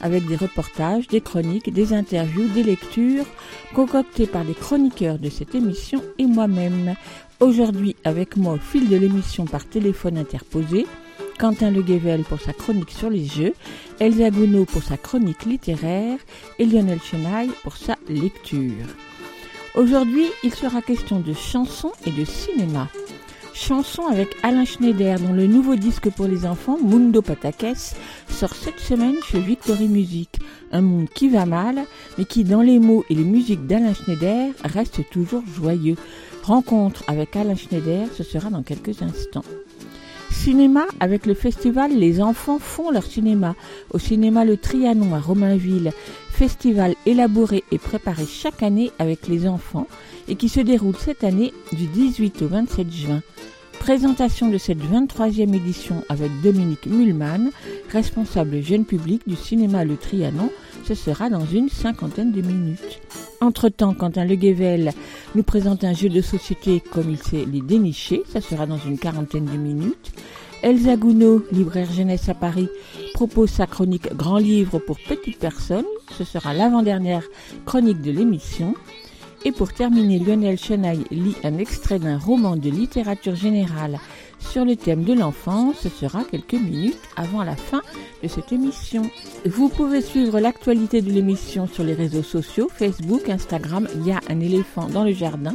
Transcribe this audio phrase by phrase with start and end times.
[0.00, 3.26] avec des reportages, des chroniques, des interviews, des lectures,
[3.74, 6.94] concoctées par les chroniqueurs de cette émission et moi-même.
[7.40, 10.86] Aujourd'hui, avec moi au fil de l'émission par téléphone interposé,
[11.38, 13.54] Quentin Le Guével pour sa chronique sur les jeux,
[13.98, 16.18] Elsa Gounod pour sa chronique littéraire
[16.58, 18.86] et Lionel Chenaille pour sa lecture.
[19.74, 22.88] Aujourd'hui, il sera question de chansons et de cinéma.
[23.60, 27.94] Chanson avec Alain Schneider, dont le nouveau disque pour les enfants, Mundo Patakes,
[28.26, 30.30] sort cette semaine chez Victory Music.
[30.72, 31.84] Un monde qui va mal,
[32.16, 35.96] mais qui, dans les mots et les musiques d'Alain Schneider, reste toujours joyeux.
[36.42, 39.44] Rencontre avec Alain Schneider, ce sera dans quelques instants.
[40.30, 43.56] Cinéma avec le festival Les enfants font leur cinéma
[43.90, 45.92] au cinéma Le Trianon à Romainville,
[46.30, 49.86] festival élaboré et préparé chaque année avec les enfants
[50.28, 53.20] et qui se déroule cette année du 18 au 27 juin.
[53.80, 57.50] Présentation de cette 23e édition avec Dominique Mulman,
[57.90, 60.50] responsable jeune public du cinéma Le Trianon.
[60.84, 63.00] Ce sera dans une cinquantaine de minutes.
[63.40, 64.92] Entre-temps, Quentin Le Guével
[65.34, 68.22] nous présente un jeu de société comme il sait les dénicher.
[68.28, 70.12] Ça sera dans une quarantaine de minutes.
[70.62, 72.68] Elsa Gounod, libraire jeunesse à Paris,
[73.14, 75.86] propose sa chronique Grand livre pour petites personnes.
[76.18, 77.24] Ce sera l'avant-dernière
[77.64, 78.74] chronique de l'émission.
[79.44, 83.98] Et pour terminer, Lionel Chenaille lit un extrait d'un roman de littérature générale
[84.38, 85.76] sur le thème de l'enfance.
[85.80, 87.80] Ce sera quelques minutes avant la fin
[88.22, 89.02] de cette émission.
[89.46, 93.88] Vous pouvez suivre l'actualité de l'émission sur les réseaux sociaux, Facebook, Instagram.
[93.94, 95.54] Il y a un éléphant dans le jardin.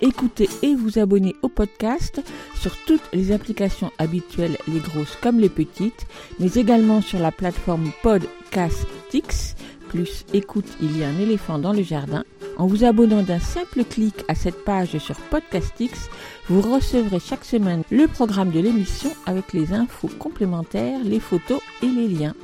[0.00, 2.22] Écoutez et vous abonnez au podcast
[2.54, 6.06] sur toutes les applications habituelles, les grosses comme les petites,
[6.38, 9.56] mais également sur la plateforme Podcastix.
[9.88, 12.24] Plus écoute, il y a un éléphant dans le jardin.
[12.58, 16.08] En vous abonnant d'un simple clic à cette page sur Podcastix,
[16.48, 21.86] vous recevrez chaque semaine le programme de l'émission avec les infos complémentaires, les photos et
[21.86, 22.34] les liens.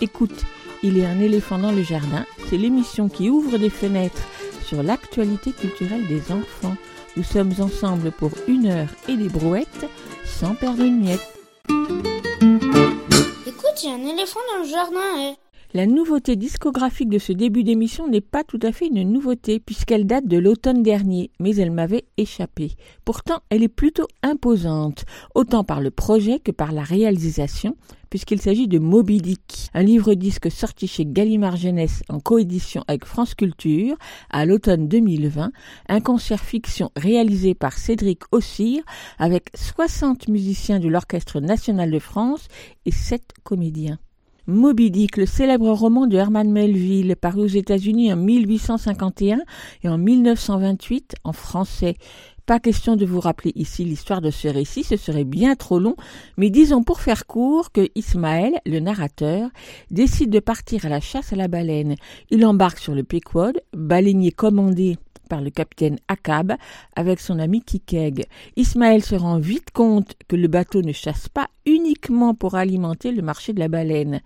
[0.00, 0.44] Écoute,
[0.82, 2.24] il y a un éléphant dans le jardin.
[2.48, 4.22] C'est l'émission qui ouvre des fenêtres
[4.64, 6.76] sur l'actualité culturelle des enfants.
[7.16, 9.86] Nous sommes ensemble pour une heure et des brouettes
[10.24, 11.34] sans perdre une miette.
[13.46, 15.32] Écoute, il y a un éléphant dans le jardin.
[15.32, 15.47] eh.
[15.74, 20.06] La nouveauté discographique de ce début d'émission n'est pas tout à fait une nouveauté puisqu'elle
[20.06, 22.72] date de l'automne dernier, mais elle m'avait échappé.
[23.04, 27.76] Pourtant, elle est plutôt imposante, autant par le projet que par la réalisation,
[28.08, 33.34] puisqu'il s'agit de Moby Dick, un livre-disque sorti chez Gallimard Jeunesse en coédition avec France
[33.34, 33.94] Culture
[34.30, 35.52] à l'automne 2020,
[35.90, 38.82] un concert fiction réalisé par Cédric Ossire
[39.18, 42.48] avec 60 musiciens de l'Orchestre national de France
[42.86, 43.98] et 7 comédiens.
[44.48, 49.40] Moby Dick, le célèbre roman de Herman Melville, paru aux États-Unis en 1851
[49.82, 51.96] et en 1928 en français.
[52.46, 55.96] Pas question de vous rappeler ici l'histoire de ce récit, ce serait bien trop long,
[56.38, 59.50] mais disons pour faire court que Ismaël, le narrateur,
[59.90, 61.96] décide de partir à la chasse à la baleine.
[62.30, 64.96] Il embarque sur le Pequod, baleinier commandé
[65.28, 66.54] par le capitaine Akab
[66.96, 68.26] avec son ami Kikeg.
[68.56, 73.22] Ismaël se rend vite compte que le bateau ne chasse pas uniquement pour alimenter le
[73.22, 74.20] marché de la baleine.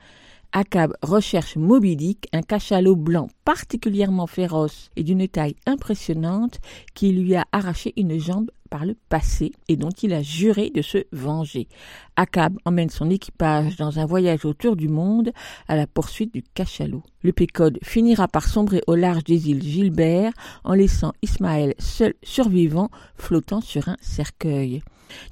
[0.53, 6.59] Akab recherche Moby Dick, un cachalot blanc particulièrement féroce et d'une taille impressionnante
[6.95, 10.81] qui lui a arraché une jambe par le passé et dont il a juré de
[10.81, 11.69] se venger.
[12.17, 15.31] Akab emmène son équipage dans un voyage autour du monde
[15.69, 17.03] à la poursuite du cachalot.
[17.23, 20.33] Le Pécode finira par sombrer au large des îles Gilbert
[20.65, 24.81] en laissant Ismaël seul survivant flottant sur un cercueil.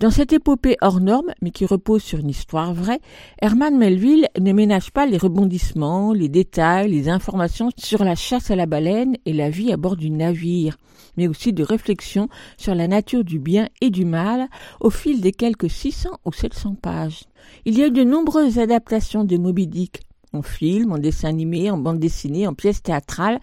[0.00, 3.00] Dans cette épopée hors norme, mais qui repose sur une histoire vraie,
[3.40, 8.56] Herman Melville ne ménage pas les rebondissements, les détails, les informations sur la chasse à
[8.56, 10.76] la baleine et la vie à bord du navire,
[11.16, 14.48] mais aussi de réflexions sur la nature du bien et du mal
[14.80, 17.24] au fil des quelques 600 ou 700 pages.
[17.64, 20.00] Il y a eu de nombreuses adaptations de Moby Dick,
[20.32, 23.40] en film, en dessin animé, en bande dessinée, en pièce théâtrale.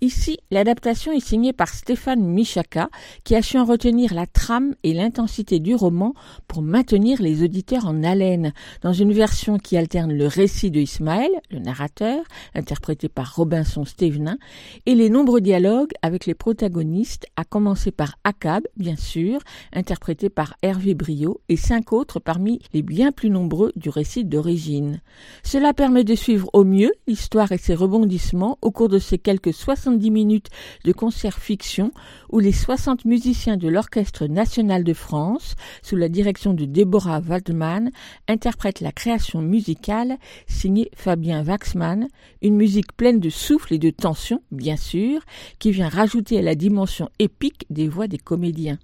[0.00, 2.88] Ici, l'adaptation est signée par Stéphane Michaka,
[3.24, 6.14] qui a su en retenir la trame et l'intensité du roman
[6.46, 8.52] pour maintenir les auditeurs en haleine,
[8.82, 12.22] dans une version qui alterne le récit de Ismaël, le narrateur,
[12.54, 14.38] interprété par Robinson Stevenin,
[14.86, 19.40] et les nombreux dialogues avec les protagonistes, à commencer par Akab, bien sûr,
[19.72, 25.00] interprété par Hervé Brio, et cinq autres parmi les bien plus nombreux du récit d'origine.
[25.42, 29.52] Cela permet de suivre au mieux l'histoire et ses rebondissements au cours de ces quelques
[29.88, 30.48] 70 minutes
[30.84, 31.92] de concert fiction
[32.28, 37.90] où les 60 musiciens de l'Orchestre national de France, sous la direction de Deborah Waldman,
[38.28, 42.08] interprètent la création musicale signée Fabien Waxman,
[42.42, 45.22] une musique pleine de souffle et de tension, bien sûr,
[45.58, 48.78] qui vient rajouter à la dimension épique des voix des comédiens.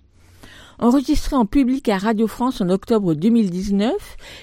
[0.81, 3.93] Enregistré en public à Radio France en octobre 2019,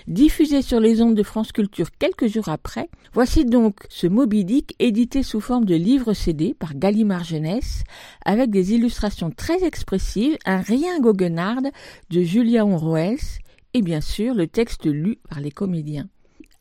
[0.07, 4.73] diffusé sur les ondes de France Culture quelques jours après, voici donc ce Moby Dick
[4.79, 7.83] édité sous forme de livre CD par Gallimard Jeunesse,
[8.23, 11.61] avec des illustrations très expressives, un rien goguenard
[12.09, 13.39] de Julia Onroes
[13.73, 16.07] et bien sûr le texte lu par les comédiens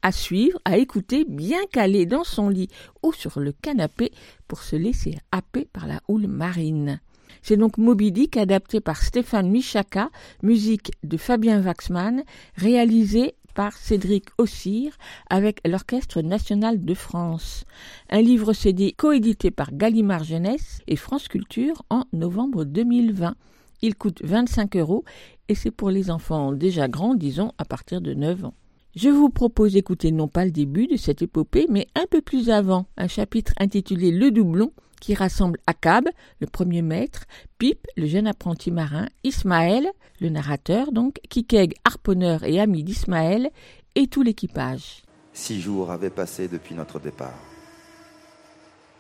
[0.03, 2.71] à suivre, à écouter, bien calé dans son lit
[3.03, 4.13] ou sur le canapé
[4.49, 7.01] pour se laisser happer par la houle marine.
[7.43, 10.11] C'est donc Moby Dick adapté par Stéphane Michaka,
[10.43, 12.23] musique de Fabien Waxman,
[12.57, 14.97] réalisé par Cédric Ossir
[15.29, 17.65] avec l'Orchestre national de France.
[18.09, 23.35] Un livre CD coédité par Gallimard Jeunesse et France Culture en novembre 2020.
[23.83, 25.05] Il coûte 25 euros
[25.49, 28.55] et c'est pour les enfants déjà grands, disons à partir de 9 ans.
[28.97, 32.51] Je vous propose d'écouter non pas le début de cette épopée, mais un peu plus
[32.51, 36.09] avant, un chapitre intitulé Le doublon, qui rassemble Akab,
[36.41, 37.25] le premier maître,
[37.59, 39.89] Pip, le jeune apprenti marin, Ismaël,
[40.21, 43.51] le narrateur donc, Kikeg, harponneur et ami d'Ismaël,
[43.95, 45.03] et tout l'équipage.
[45.33, 47.39] Six jours avaient passé depuis notre départ.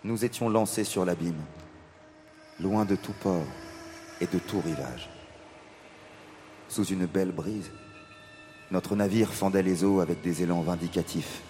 [0.03, 1.43] Nous étions lancés sur l'abîme,
[2.59, 3.47] loin de tout port
[4.21, 5.11] et de tout rivage.
[6.69, 7.71] Sous une belle brise,
[8.71, 11.43] notre navire fendait les eaux avec des élans vindicatifs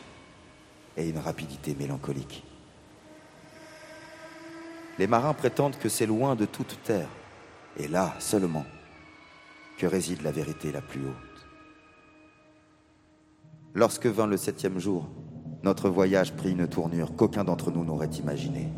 [0.96, 2.44] et une rapidité mélancolique.
[5.00, 7.08] Les marins prétendent que c'est loin de toute terre,
[7.78, 8.66] et là seulement,
[9.78, 11.46] que réside la vérité la plus haute.
[13.72, 15.08] Lorsque vint le septième jour,
[15.62, 18.68] notre voyage prit une tournure qu'aucun d'entre nous n'aurait imaginée.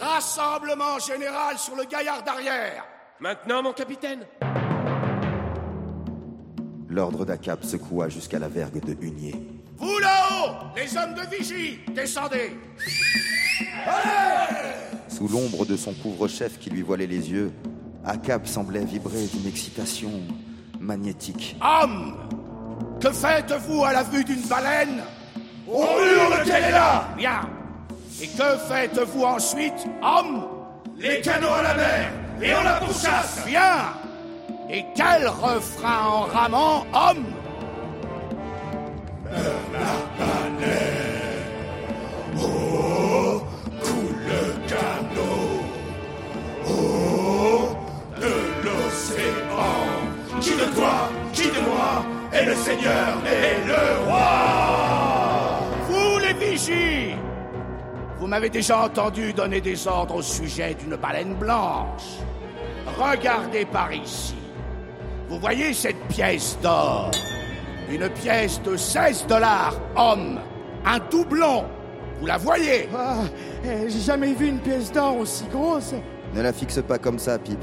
[0.00, 2.82] Rassemblement général sur le gaillard d'arrière.
[3.20, 4.24] Maintenant, mon capitaine
[6.88, 9.55] L'ordre d'Acap secoua jusqu'à la vergue de Hunier.
[9.78, 12.52] Vous là-haut, les hommes de vigie, descendez.
[15.08, 17.52] Sous l'ombre de son couvre-chef qui lui voilait les yeux,
[18.04, 20.10] Acap semblait vibrer d'une excitation
[20.80, 21.56] magnétique.
[21.60, 22.16] Homme,
[23.00, 25.02] que faites-vous à la vue d'une baleine?
[25.68, 27.40] On hurle qu'elle est là Bien.
[28.22, 30.46] Et que faites-vous ensuite, homme?
[30.96, 33.92] Les canaux à la mer et on la pourchasse Bien.
[34.70, 37.24] Et quel refrain en ramant, homme?
[39.34, 39.65] Qui
[50.56, 57.14] de toi, qui de moi est le Seigneur et le roi Vous les vigies
[58.18, 62.20] Vous m'avez déjà entendu donner des ordres au sujet d'une baleine blanche.
[62.98, 64.36] Regardez par ici.
[65.28, 67.10] Vous voyez cette pièce d'or?
[67.90, 70.40] Une pièce de 16 dollars, homme.
[70.84, 71.64] Un doublon.
[72.20, 73.18] Vous la voyez Ah,
[73.64, 75.94] eh, J'ai jamais vu une pièce d'or aussi grosse.
[76.34, 77.60] Ne la fixe pas comme ça, Pip.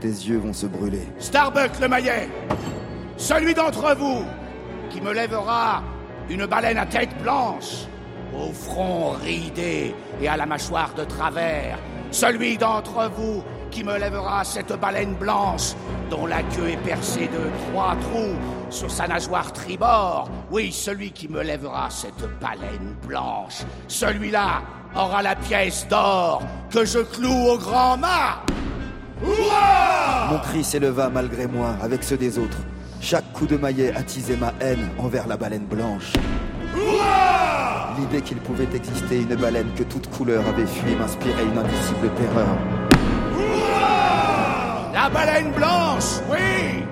[0.00, 1.02] Tes yeux vont se brûler.
[1.18, 2.28] Starbuck le maillet
[3.16, 4.24] Celui d'entre vous
[4.90, 5.82] qui me lèvera
[6.30, 7.86] une baleine à tête blanche,
[8.34, 11.78] au front ridé et à la mâchoire de travers.
[12.10, 15.74] Celui d'entre vous qui me lèvera cette baleine blanche
[16.10, 18.36] dont la queue est percée de trois trous
[18.70, 20.28] sur sa nageoire tribord.
[20.50, 23.62] Oui, celui qui me lèvera cette baleine blanche.
[23.88, 24.62] Celui-là
[24.96, 28.42] aura la pièce d'or que je cloue au grand mât.
[30.30, 32.58] Mon cri s'éleva malgré moi avec ceux des autres.
[33.00, 36.12] Chaque coup de maillet attisait ma haine envers la baleine blanche.
[37.98, 42.56] L'idée qu'il pouvait exister une baleine que toute couleur avait fui m'inspirait une indicible terreur.
[45.08, 46.84] La baleine blanche, oui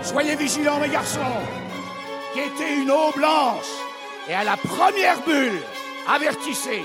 [0.00, 1.18] Soyez vigilants, mes garçons
[2.36, 3.66] était une eau blanche
[4.28, 5.58] Et à la première bulle,
[6.08, 6.82] avertissez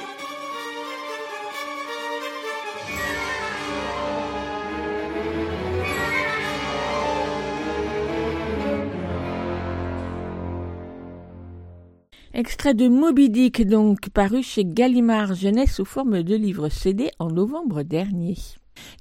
[12.34, 17.30] Extrait de Moby Dick, donc paru chez Gallimard Jeunesse sous forme de livre CD en
[17.30, 18.36] novembre dernier.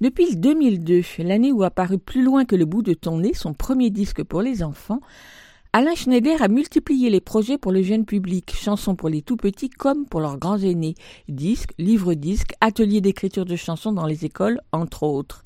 [0.01, 3.89] Depuis 2002, l'année où apparu plus loin que le bout de ton nez son premier
[3.89, 4.99] disque pour les enfants,
[5.73, 9.69] Alain Schneider a multiplié les projets pour le jeune public, chansons pour les tout petits
[9.69, 10.95] comme pour leurs grands aînés,
[11.27, 15.43] disques, livres-disques, ateliers d'écriture de chansons dans les écoles, entre autres.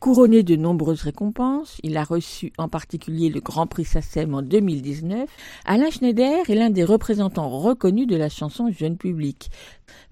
[0.00, 5.28] Couronné de nombreuses récompenses, il a reçu en particulier le Grand Prix SACEM en 2019,
[5.66, 9.50] Alain Schneider est l'un des représentants reconnus de la chanson jeune public.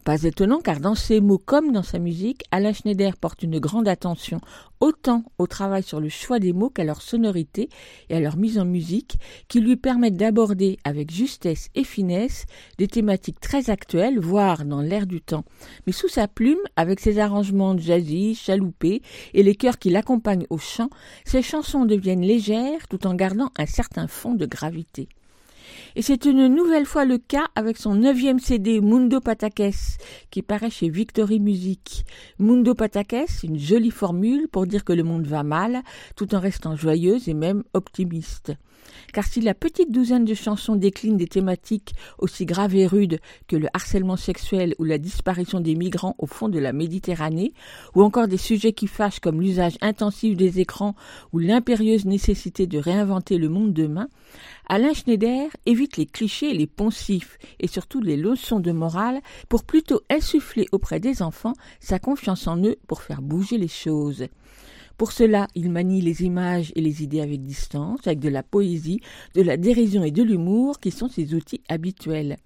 [0.05, 3.89] Pas étonnant car dans ses mots comme dans sa musique, Alain Schneider porte une grande
[3.89, 4.41] attention
[4.81, 7.69] autant au travail sur le choix des mots qu'à leur sonorité
[8.09, 9.17] et à leur mise en musique
[9.49, 12.47] qui lui permettent d'aborder avec justesse et finesse
[12.79, 15.45] des thématiques très actuelles, voire dans l'air du temps.
[15.87, 19.03] Mais sous sa plume, avec ses arrangements jazzy, chaloupés
[19.35, 20.91] et les chœurs qui l'accompagnent au chant,
[21.25, 25.09] ses chansons deviennent légères tout en gardant un certain fond de gravité.
[25.95, 29.99] Et c'est une nouvelle fois le cas avec son neuvième CD Mundo Patakes
[30.31, 32.05] qui paraît chez Victory Music.
[32.39, 35.83] Mundo Patakes, une jolie formule pour dire que le monde va mal
[36.15, 38.53] tout en restant joyeuse et même optimiste.
[39.17, 43.19] Car si la petite douzaine de chansons décline des thématiques aussi graves et rudes
[43.49, 47.55] que le harcèlement sexuel ou la disparition des migrants au fond de la Méditerranée,
[47.95, 50.95] ou encore des sujets qui fâchent comme l'usage intensif des écrans
[51.33, 54.09] ou l'impérieuse nécessité de réinventer le monde demain,
[54.69, 59.65] Alain Schneider évite les clichés et les poncifs et surtout les leçons de morale pour
[59.65, 64.27] plutôt insuffler auprès des enfants sa confiance en eux pour faire bouger les choses.
[64.97, 69.01] Pour cela, il manie les images et les idées avec distance, avec de la poésie,
[69.35, 72.39] de la dérision et de l'humour qui sont ses outils habituels.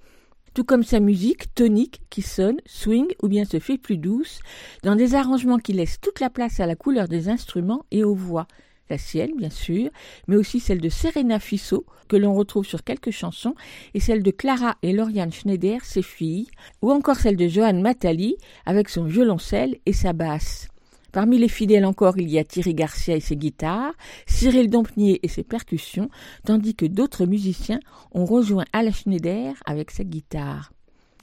[0.52, 4.40] Tout comme sa musique tonique qui sonne, swing ou bien se fait plus douce,
[4.82, 8.16] dans des arrangements qui laissent toute la place à la couleur des instruments et aux
[8.16, 8.48] voix,
[8.90, 9.90] la sienne bien sûr,
[10.26, 13.54] mais aussi celle de Serena Fissot, que l'on retrouve sur quelques chansons,
[13.94, 16.48] et celle de Clara et Lauriane Schneider, ses filles,
[16.82, 20.69] ou encore celle de Johan Matali, avec son violoncelle et sa basse.
[21.12, 23.94] Parmi les fidèles encore, il y a Thierry Garcia et ses guitares,
[24.26, 26.08] Cyril Dompnier et ses percussions,
[26.44, 27.80] tandis que d'autres musiciens
[28.12, 30.72] ont rejoint Alain Schneider avec sa guitare.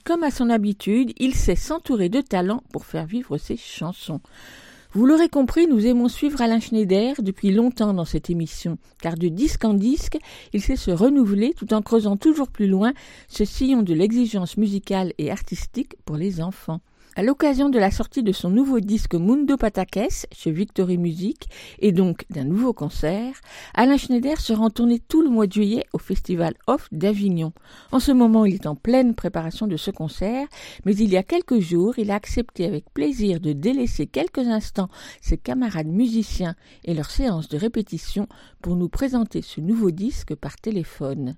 [0.04, 4.20] Comme à son habitude, il sait s'entourer de talent pour faire vivre ses chansons.
[4.92, 9.28] Vous l'aurez compris, nous aimons suivre Alain Schneider depuis longtemps dans cette émission, car de
[9.28, 10.16] disque en disque,
[10.54, 12.94] il sait se renouveler tout en creusant toujours plus loin
[13.28, 16.80] ce sillon de l'exigence musicale et artistique pour les enfants.
[17.18, 21.48] À l'occasion de la sortie de son nouveau disque Mundo Patakes chez Victory Music
[21.80, 23.34] et donc d'un nouveau concert,
[23.74, 27.52] Alain Schneider sera en tournée tout le mois de juillet au Festival Off d'Avignon.
[27.90, 30.46] En ce moment, il est en pleine préparation de ce concert,
[30.84, 34.88] mais il y a quelques jours, il a accepté avec plaisir de délaisser quelques instants
[35.20, 38.28] ses camarades musiciens et leurs séances de répétition
[38.62, 41.34] pour nous présenter ce nouveau disque par téléphone.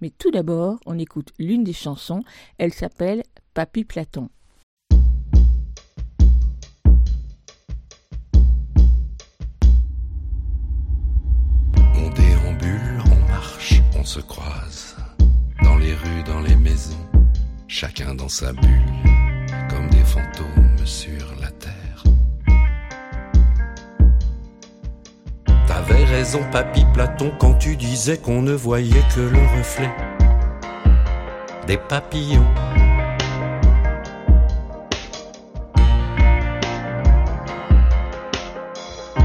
[0.00, 2.22] Mais tout d'abord, on écoute l'une des chansons,
[2.58, 4.28] elle s'appelle Papy Platon.
[14.04, 14.96] On se croise
[15.62, 17.08] dans les rues, dans les maisons,
[17.68, 18.92] chacun dans sa bulle,
[19.70, 22.04] comme des fantômes sur la terre.
[25.66, 29.90] T'avais raison, papy Platon, quand tu disais qu'on ne voyait que le reflet
[31.66, 32.44] des papillons.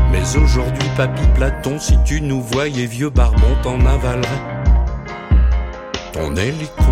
[0.09, 4.58] Mais aujourd'hui, papy Platon, si tu nous voyais vieux barbon, t'en avalerais
[6.19, 6.91] ton hélico.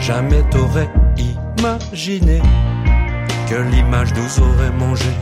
[0.00, 2.42] Jamais t'aurais imaginé
[3.48, 5.12] que l'image nous aurait mangé.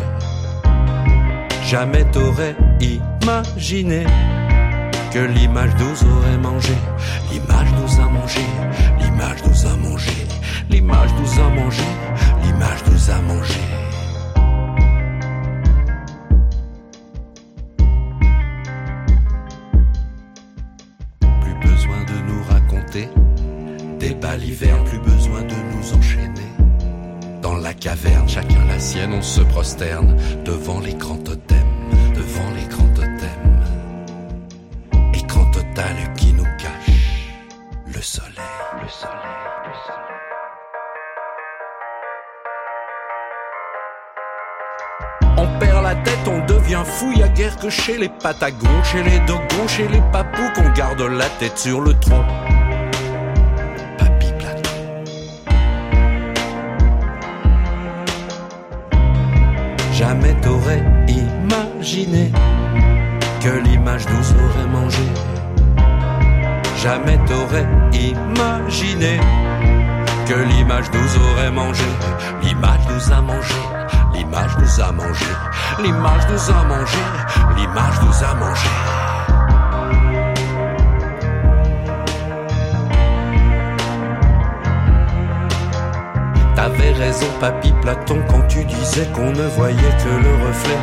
[1.64, 4.04] Jamais t'aurais imaginé
[5.12, 6.74] que l'image nous aurait mangé.
[7.30, 8.44] L'image nous a mangé,
[9.00, 10.16] l'image nous a mangé,
[10.70, 11.88] l'image nous a mangé,
[12.42, 13.81] l'image nous a mangé.
[24.84, 26.48] Plus besoin de nous enchaîner.
[27.40, 31.66] Dans la caverne, chacun la sienne, on se prosterne devant l'écran totem,
[32.14, 33.62] devant l'écran totem.
[35.14, 37.30] Écran total qui nous cache
[37.86, 38.32] le soleil,
[38.82, 40.12] le soleil, le soleil.
[45.38, 49.02] On perd la tête, on devient fou, y a guère que chez les patagons, chez
[49.02, 52.24] les dogons, chez les papous qu'on garde la tête sur le tronc.
[60.12, 62.30] Jamais t'aurais imaginé
[63.40, 65.08] que l'image nous aurait mangé.
[66.82, 69.18] Jamais t'aurais imaginé
[70.28, 71.86] que l'image nous aurait mangé.
[72.42, 73.54] L'image nous a mangé,
[74.12, 75.24] l'image nous a mangé,
[75.82, 76.98] l'image nous a mangé,
[77.56, 79.11] l'image nous a mangé.
[86.62, 90.78] T'avais raison, papy Platon, quand tu disais qu'on ne voyait que le reflet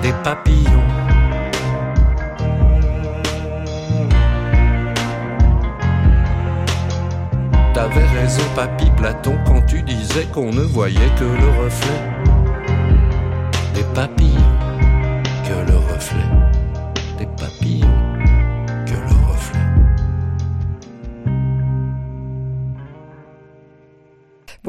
[0.00, 0.88] des papillons.
[7.74, 12.00] T'avais raison, papy Platon, quand tu disais qu'on ne voyait que le reflet
[13.74, 14.27] des papillons,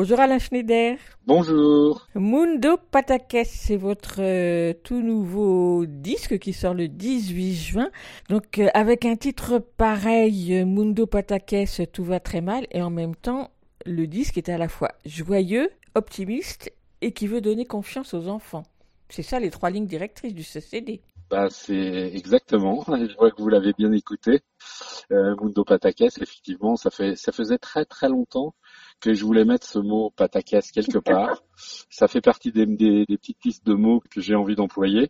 [0.01, 0.95] Bonjour Alain Schneider.
[1.27, 2.07] Bonjour.
[2.15, 7.89] Mundo Patakes, c'est votre euh, tout nouveau disque qui sort le 18 juin.
[8.29, 12.89] Donc euh, avec un titre pareil, euh, Mundo Patakes, tout va très mal, et en
[12.89, 13.51] même temps,
[13.85, 18.63] le disque est à la fois joyeux, optimiste et qui veut donner confiance aux enfants.
[19.09, 21.01] C'est ça les trois lignes directrices du CCD.
[21.29, 22.85] Bah, c'est exactement.
[22.87, 24.39] Je vois que vous l'avez bien écouté.
[25.11, 28.55] Euh, Mundo Patakes, effectivement, ça fait, ça faisait très très longtemps
[28.99, 31.43] que je voulais mettre ce mot Patakes quelque part.
[31.89, 35.09] ça fait partie des, des, des petites listes de mots que j'ai envie d'employer.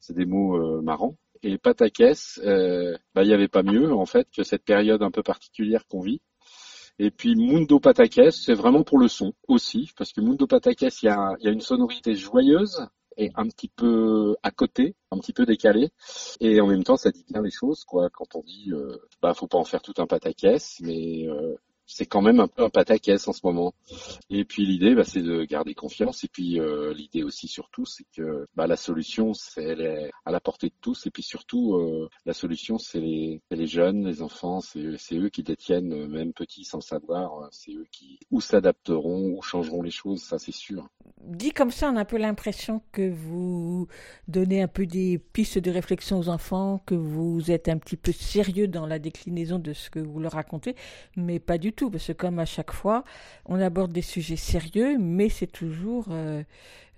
[0.00, 1.16] C'est des mots euh, marrants.
[1.42, 5.10] Et Patakes, euh, bah, il n'y avait pas mieux en fait que cette période un
[5.10, 6.20] peu particulière qu'on vit.
[6.98, 11.06] Et puis Mundo Patakes, c'est vraiment pour le son aussi, parce que Mundo Patakes, il
[11.06, 12.86] y a, il y a une sonorité joyeuse
[13.16, 15.90] et un petit peu à côté, un petit peu décalé,
[16.40, 18.08] et en même temps ça dit bien les choses, quoi.
[18.10, 21.56] Quand on dit, euh, bah faut pas en faire tout un pataquès, mais euh,
[21.92, 23.74] c'est quand même un peu un pataquès en ce moment.
[24.30, 26.24] Et puis l'idée, bah, c'est de garder confiance.
[26.24, 30.32] Et puis euh, l'idée aussi surtout, c'est que bah, la solution, c'est elle est à
[30.32, 31.06] la portée de tous.
[31.06, 34.60] Et puis surtout, euh, la solution, c'est les, jeunes, les enfants.
[34.60, 37.48] C'est, eux qui détiennent, euh, même petits sans savoir.
[37.50, 40.22] C'est eux qui ou s'adapteront ou changeront les choses.
[40.22, 40.88] Ça, c'est sûr.
[41.24, 43.86] Dit comme ça, on a un peu l'impression que vous
[44.28, 48.12] donnez un peu des pistes de réflexion aux enfants, que vous êtes un petit peu
[48.12, 50.74] sérieux dans la déclinaison de ce que vous leur racontez,
[51.16, 53.04] mais pas du tout, parce que comme à chaque fois,
[53.46, 56.42] on aborde des sujets sérieux, mais c'est toujours euh,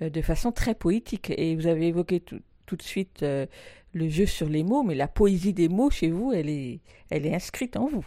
[0.03, 1.33] euh, de façon très poétique.
[1.37, 3.47] Et vous avez évoqué tout, de suite euh,
[3.93, 6.81] le jeu sur les mots, mais la poésie des mots chez vous, elle est,
[7.11, 8.05] elle est inscrite en vous.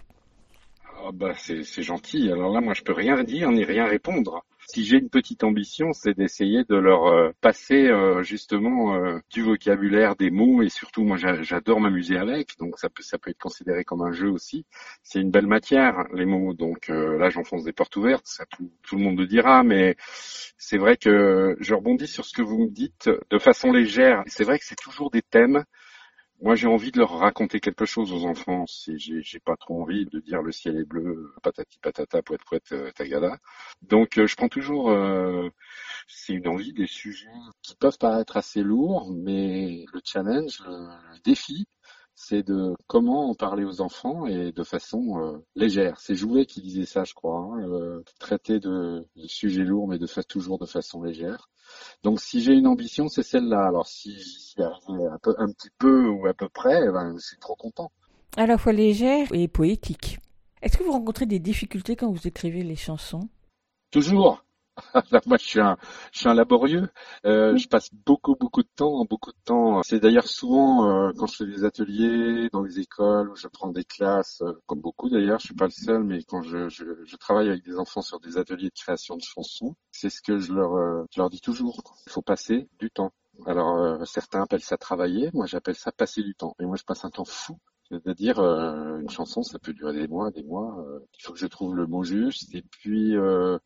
[1.06, 2.32] Ah bah c'est, c'est gentil.
[2.32, 4.44] Alors là, moi, je peux rien dire ni rien répondre.
[4.70, 9.42] Si j'ai une petite ambition, c'est d'essayer de leur euh, passer euh, justement euh, du
[9.42, 13.30] vocabulaire des mots et surtout, moi, j'a- j'adore m'amuser avec, donc ça peut ça peut
[13.32, 14.66] être considéré comme un jeu aussi.
[15.04, 16.54] C'est une belle matière, les mots.
[16.54, 19.96] Donc là, j'enfonce des portes ouvertes, ça tout, tout le monde le dira, mais
[20.58, 24.24] c'est vrai que je rebondis sur ce que vous me dites de façon légère.
[24.28, 25.64] C'est vrai que c'est toujours des thèmes
[26.42, 28.66] moi, j'ai envie de leur raconter quelque chose aux enfants.
[28.88, 32.72] J'ai, j'ai pas trop envie de dire le ciel est bleu, patati patata, poète poète
[32.74, 33.38] euh, tagada.
[33.82, 34.92] Donc, euh, je prends toujours.
[34.92, 35.50] euh,
[36.08, 37.28] c'est une envie des sujets
[37.64, 40.72] qui peuvent paraître assez lourds, mais le challenge, le,
[41.14, 41.68] le défi,
[42.20, 46.00] c'est de comment en parler aux enfants et de façon euh, légère.
[46.00, 47.38] C'est Jouvet qui disait ça, je crois.
[47.38, 51.48] hein, euh, traiter de, de sujets lourds, mais de faire toujours de façon légère.
[52.02, 53.68] Donc si j'ai une ambition, c'est celle-là.
[53.68, 56.92] Alors si j'y suis arrivé un, peu, un petit peu ou à peu près, eh
[56.92, 57.92] ben, je suis trop content.
[58.36, 60.18] À la fois légère et poétique.
[60.64, 63.30] Est-ce que vous rencontrez des difficultés quand vous écrivez les chansons?
[63.92, 64.44] Toujours.
[65.26, 65.78] Moi, je suis un,
[66.12, 66.90] je suis un laborieux.
[67.26, 69.82] Euh, je passe beaucoup, beaucoup de temps, beaucoup de temps.
[69.84, 73.70] C'est d'ailleurs souvent euh, quand je fais des ateliers dans les écoles, où je prends
[73.72, 75.40] des classes, euh, comme beaucoup d'ailleurs.
[75.40, 78.20] Je suis pas le seul, mais quand je, je, je travaille avec des enfants sur
[78.20, 81.42] des ateliers de création de chansons, c'est ce que je leur, euh, je leur dis
[81.42, 81.82] toujours.
[82.06, 83.12] Il faut passer du temps.
[83.46, 86.56] Alors euh, certains appellent ça travailler, moi j'appelle ça passer du temps.
[86.60, 90.08] Et moi je passe un temps fou c'est-à-dire, euh, une chanson, ça peut durer des
[90.08, 90.78] mois, des mois.
[90.80, 93.58] euh, il faut que je trouve le mot juste et puis euh,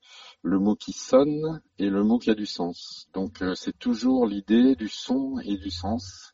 [0.43, 3.07] le mot qui sonne et le mot qui a du sens.
[3.13, 6.33] Donc, c'est toujours l'idée du son et du sens.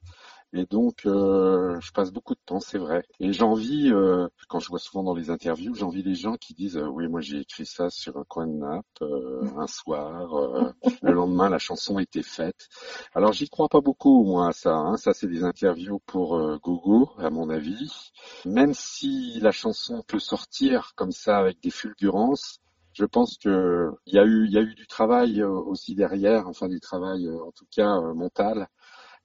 [0.53, 3.03] Et donc, euh, je passe beaucoup de temps, c'est vrai.
[3.19, 6.77] Et j'envie, euh, quand je vois souvent dans les interviews, j'envie les gens qui disent
[6.77, 10.35] euh, oui, moi j'ai écrit ça sur un coin de nappe euh, un soir.
[10.37, 12.69] euh, le lendemain, la chanson était faite.
[13.13, 14.73] Alors, j'y crois pas beaucoup, moi, à ça.
[14.73, 14.97] Hein.
[14.97, 18.11] Ça, c'est des interviews pour euh, Gogo, à mon avis.
[18.45, 22.59] Même si la chanson peut sortir comme ça avec des fulgurances,
[22.93, 26.47] je pense que il y a eu, il y a eu du travail aussi derrière,
[26.47, 28.67] enfin du travail, en tout cas mental.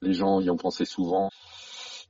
[0.03, 1.31] Les gens y ont pensé souvent.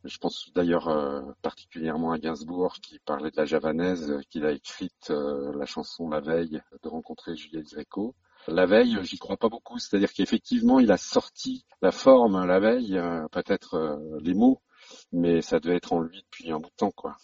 [0.05, 4.51] Je pense d'ailleurs euh, particulièrement à Gainsbourg qui parlait de la javanaise, euh, qu'il a
[4.51, 8.17] écrite euh, la chanson la veille de rencontrer Juliette Gréco.
[8.49, 9.79] La veille, j'y crois pas beaucoup.
[9.79, 13.01] C'est-à-dire qu'effectivement, il a sorti la forme la veille,
[13.31, 14.61] peut-être les mots,
[15.13, 17.17] mais ça devait être en lui depuis un bout de temps, quoi.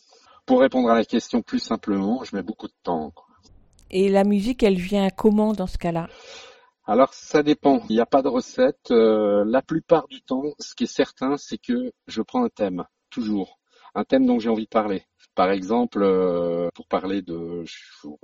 [0.46, 3.10] Pour répondre à la question plus simplement, je mets beaucoup de temps.
[3.10, 3.26] Quoi.
[3.90, 6.08] Et la musique, elle vient comment dans ce cas-là?
[6.88, 8.90] Alors ça dépend, il n'y a pas de recette.
[8.90, 12.86] Euh, la plupart du temps, ce qui est certain, c'est que je prends un thème,
[13.10, 13.57] toujours.
[13.98, 15.02] Un thème dont j'ai envie de parler.
[15.34, 17.64] Par exemple, euh, pour parler de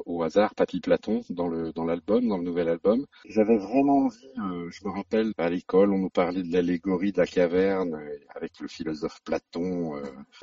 [0.06, 4.30] au hasard Papy Platon dans le l'album, dans le nouvel album, j'avais vraiment envie.
[4.38, 8.18] Euh, je me rappelle à l'école, on nous parlait de l'allégorie de la caverne euh,
[8.36, 9.94] avec le philosophe Platon,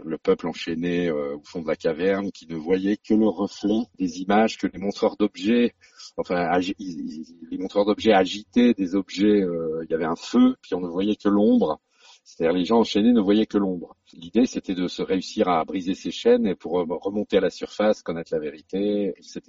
[0.03, 4.19] le peuple enchaîné au fond de la caverne qui ne voyait que le reflet des
[4.19, 5.75] images que les montreurs d'objets,
[6.17, 9.39] enfin les montreurs d'objets agitaient des objets.
[9.39, 11.79] il y avait un feu, puis on ne voyait que l'ombre.
[12.23, 13.95] C'est-à-dire les gens enchaînés ne voyaient que l'ombre.
[14.13, 18.01] L'idée, c'était de se réussir à briser ces chaînes et pour remonter à la surface,
[18.01, 19.41] connaître la vérité, etc.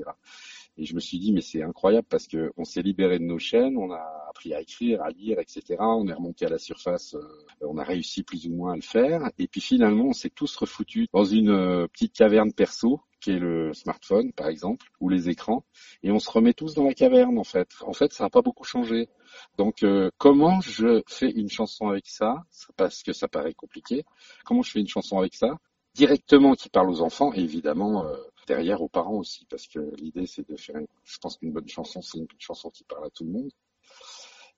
[0.78, 3.38] Et je me suis dit, mais c'est incroyable parce que on s'est libéré de nos
[3.38, 5.76] chaînes, on a appris à écrire, à lire, etc.
[5.80, 7.20] On est remonté à la surface, euh,
[7.61, 9.30] on a réussi plus ou moins à le faire.
[9.38, 13.38] Et puis finalement, on s'est tous refoutus dans une euh, petite caverne perso qui est
[13.38, 15.64] le smartphone, par exemple, ou les écrans,
[16.02, 17.68] et on se remet tous dans la caverne, en fait.
[17.82, 19.08] En fait, ça n'a pas beaucoup changé.
[19.56, 22.44] Donc, euh, comment je fais une chanson avec ça?
[22.76, 24.04] Parce que ça paraît compliqué.
[24.44, 25.56] Comment je fais une chanson avec ça?
[25.94, 30.48] Directement qui parle aux enfants, évidemment euh, derrière aux parents aussi, parce que l'idée c'est
[30.48, 30.76] de faire.
[30.76, 30.87] Une...
[31.05, 33.50] Je pense qu'une bonne chanson, c'est une chanson qui parle à tout le monde.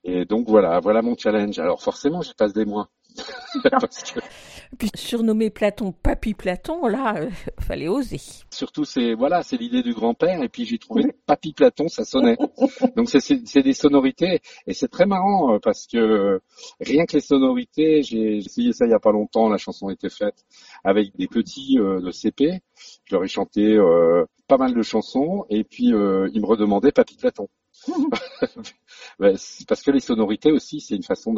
[0.04, 1.58] Et donc voilà, voilà mon challenge.
[1.58, 2.90] Alors forcément, j'y passe des mois.
[4.78, 8.20] Puis surnommer Platon Papy Platon, là, euh, fallait oser.
[8.50, 10.42] Surtout, c'est voilà, c'est l'idée du grand-père.
[10.42, 12.36] Et puis j'ai trouvé Papy Platon, ça sonnait.
[12.96, 16.40] Donc c'est des sonorités et c'est très marrant euh, parce que
[16.80, 19.48] rien que les sonorités, j'ai essayé ça il y a pas longtemps.
[19.48, 20.44] La chanson était faite
[20.82, 22.60] avec des petits euh, de CP.
[23.04, 23.78] Je leur ai chanté
[24.48, 25.92] pas mal de chansons et puis ils
[26.40, 27.48] me redemandaient Papy Platon.
[29.18, 31.34] parce que les sonorités aussi, c'est une façon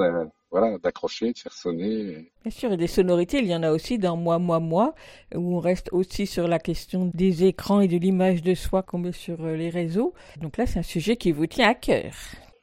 [0.50, 2.32] voilà, d'accrocher, de faire sonner.
[2.42, 4.94] Bien sûr, et des sonorités, il y en a aussi dans Moi, Moi, Moi,
[5.34, 8.98] où on reste aussi sur la question des écrans et de l'image de soi qu'on
[8.98, 10.14] met sur euh, les réseaux.
[10.40, 12.12] Donc là, c'est un sujet qui vous tient à cœur.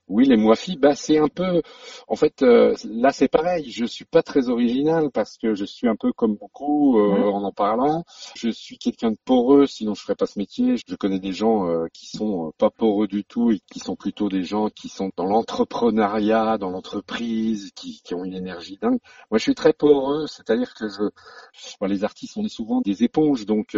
[0.10, 1.62] Oui, les moifis, bah c'est un peu,
[2.10, 3.72] en fait, euh, là c'est pareil.
[3.72, 7.24] Je suis pas très original parce que je suis un peu comme beaucoup euh, mmh.
[7.24, 8.04] en en parlant.
[8.36, 10.76] Je suis quelqu'un de poreux, sinon je ferais pas ce métier.
[10.86, 14.28] Je connais des gens euh, qui sont pas poreux du tout et qui sont plutôt
[14.28, 19.00] des gens qui sont dans l'entrepreneuriat, dans l'entreprise, qui, qui ont une énergie dingue.
[19.32, 23.46] Moi, je suis très poreux, c'est-à-dire que je, les artistes, on est souvent des éponges,
[23.46, 23.78] donc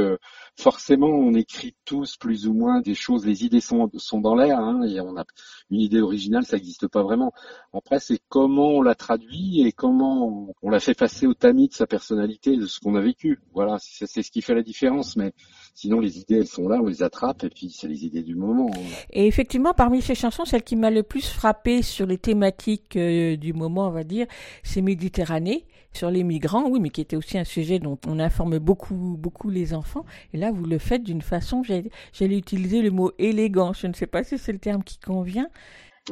[0.57, 3.25] forcément, on écrit tous plus ou moins des choses.
[3.25, 5.25] Les idées sont sont dans l'air, hein, et on a
[5.69, 7.33] une idée originale ça n'existe pas vraiment.
[7.73, 11.73] Après, c'est comment on l'a traduit et comment on, l'a fait passer au tamis de
[11.73, 13.39] sa personnalité, de ce qu'on a vécu.
[13.53, 15.15] Voilà, c'est ce qui fait la différence.
[15.15, 15.33] Mais
[15.73, 18.35] sinon, les idées, elles sont là, on les attrape et puis c'est les idées du
[18.35, 18.69] moment.
[19.11, 23.35] Et effectivement, parmi ces chansons, celle qui m'a le plus frappé sur les thématiques euh,
[23.35, 24.27] du moment, on va dire,
[24.63, 28.59] c'est Méditerranée sur les migrants, oui, mais qui était aussi un sujet dont on informe
[28.59, 30.05] beaucoup, beaucoup les enfants.
[30.33, 33.73] Et là, vous le faites d'une façon, j'allais utiliser le mot élégant.
[33.73, 35.47] Je ne sais pas si c'est le terme qui convient,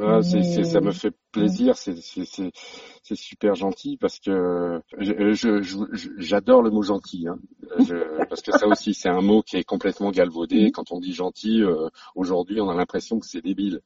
[0.02, 6.72] ah, c'est, ça me fait plaisir, c'est, c'est, super gentil parce que je, j'adore le
[6.72, 7.38] mot gentil, hein.
[8.28, 10.72] parce que ça aussi c'est un mot qui est complètement galvaudé.
[10.72, 13.82] Quand on dit gentil, euh, aujourd'hui on a l'impression que c'est débile.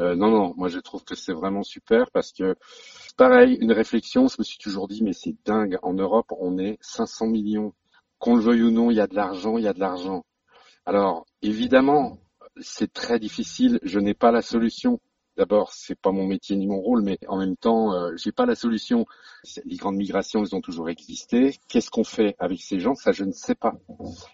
[0.00, 2.56] Euh, non, non, moi je trouve que c'est vraiment super parce que
[3.16, 5.78] pareil, une réflexion, je me suis toujours dit mais c'est dingue.
[5.82, 7.72] En Europe, on est 500 millions.
[8.18, 10.24] Qu'on le veuille ou non, il y a de l'argent, il y a de l'argent.
[10.84, 12.18] Alors évidemment,
[12.60, 13.78] c'est très difficile.
[13.84, 15.00] Je n'ai pas la solution
[15.36, 18.46] D'abord, c'est pas mon métier ni mon rôle, mais en même temps, euh, j'ai pas
[18.46, 19.04] la solution.
[19.64, 21.58] Les grandes migrations, elles ont toujours existé.
[21.68, 22.94] Qu'est-ce qu'on fait avec ces gens?
[22.94, 23.74] Ça, je ne sais pas.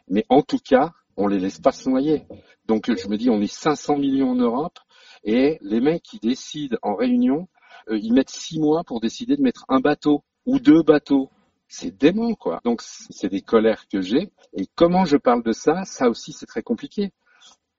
[0.09, 2.27] Mais en tout cas, on les laisse pas se noyer.
[2.67, 4.79] Donc, je me dis, on est 500 millions en Europe,
[5.25, 7.49] et les mecs qui décident en réunion,
[7.89, 11.31] euh, ils mettent six mois pour décider de mettre un bateau ou deux bateaux.
[11.67, 12.61] C'est dément, quoi.
[12.65, 14.33] Donc, c'est des colères que j'ai.
[14.55, 15.85] Et comment je parle de ça?
[15.85, 17.13] Ça aussi, c'est très compliqué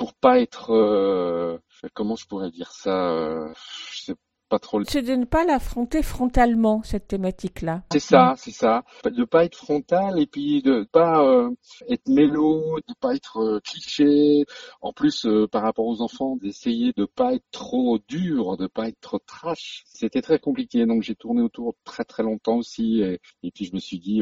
[0.01, 1.59] pour pas être euh,
[1.93, 3.53] comment je pourrais dire ça euh,
[3.91, 4.15] je sais
[4.51, 4.83] pas trop.
[4.83, 7.83] C'est de ne pas l'affronter frontalement cette thématique-là.
[7.93, 8.83] C'est ça, c'est ça.
[9.05, 11.49] De pas être frontal et puis de pas euh,
[11.87, 14.43] être mélo, de pas être euh, cliché.
[14.81, 18.89] En plus, euh, par rapport aux enfants, d'essayer de pas être trop dur, de pas
[18.89, 19.83] être trop trash.
[19.87, 23.01] C'était très compliqué, donc j'ai tourné autour très très longtemps aussi.
[23.01, 24.21] Et, et puis je me suis dit,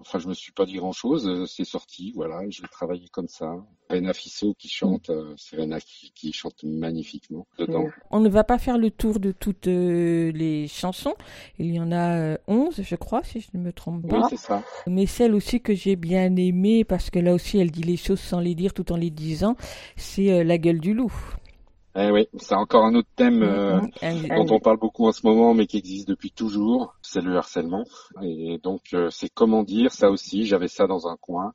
[0.00, 1.46] enfin je me suis pas dit grand chose.
[1.46, 2.42] C'est sorti, voilà.
[2.50, 3.54] Je vais travailler comme ça.
[3.88, 7.86] Rena Fissot qui chante, c'est Rena qui, qui chante magnifiquement dedans.
[8.10, 11.14] On ne va pas faire le tour de toutes euh, les chansons.
[11.58, 14.16] Il y en a 11, euh, je crois, si je ne me trompe pas.
[14.18, 14.62] Oui, c'est ça.
[14.86, 18.20] Mais celle aussi que j'ai bien aimée, parce que là aussi elle dit les choses
[18.20, 19.56] sans les dire tout en les disant,
[19.96, 21.12] c'est euh, La gueule du loup.
[21.96, 24.28] Eh oui, c'est encore un autre thème euh, Mhm.
[24.46, 26.96] dont on parle beaucoup en ce moment, mais qui existe depuis toujours.
[27.02, 27.84] C'est le harcèlement.
[28.20, 30.44] Et donc, euh, c'est comment dire ça aussi.
[30.44, 31.52] J'avais ça dans un coin.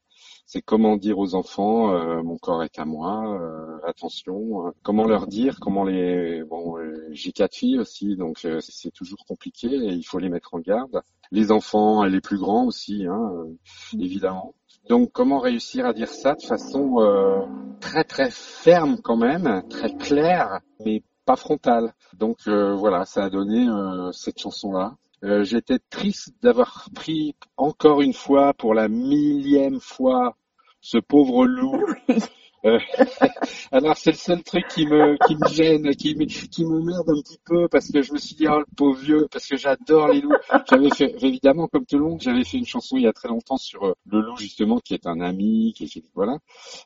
[0.52, 4.66] C'est comment dire aux enfants, euh, mon corps est à moi, euh, attention.
[4.66, 6.44] euh, comment leur dire, comment les.
[6.44, 10.28] Bon, euh, j'ai quatre filles aussi, donc euh, c'est toujours compliqué et il faut les
[10.28, 11.04] mettre en garde.
[11.32, 14.56] Les enfants et les plus grands aussi, hein, euh, évidemment.
[14.90, 17.46] Donc, comment réussir à dire ça de façon euh,
[17.80, 21.94] très très ferme quand même, très claire, mais pas frontale.
[22.18, 24.96] Donc euh, voilà, ça a donné euh, cette chanson-là.
[25.24, 30.38] Euh, J'étais triste d'avoir pris encore une fois, pour la millième fois,
[30.82, 31.86] ce pauvre loup.
[32.65, 32.78] Euh,
[33.72, 35.15] alors c'est le seul truc qui me
[35.50, 38.48] gêne, qui me qui me merde un petit peu parce que je me suis dit
[38.50, 40.34] oh le pauvre vieux parce que j'adore les loups.
[40.69, 43.30] J'avais fait évidemment comme tout le monde, j'avais fait une chanson il y a très
[43.30, 46.38] longtemps sur euh, le loup justement qui est un ami, qui, qui- voilà.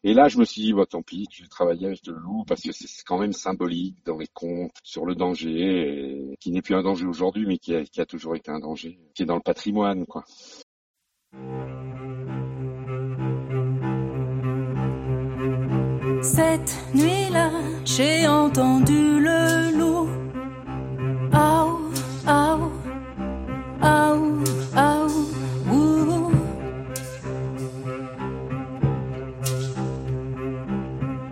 [0.04, 2.44] Et là je me suis dit bah tant pis, je vais travailler avec le loup
[2.48, 6.76] parce que c'est quand même symbolique dans les contes sur le danger qui n'est plus
[6.76, 10.06] un danger aujourd'hui mais qui a toujours été un danger, qui est dans le patrimoine
[10.06, 10.24] quoi.
[16.36, 17.52] Cette nuit-là,
[17.86, 20.08] j'ai entendu le loup.
[21.32, 21.78] Aou,
[22.26, 22.72] aou,
[23.80, 24.44] aou,
[24.76, 25.12] aou,
[25.72, 26.32] ouh.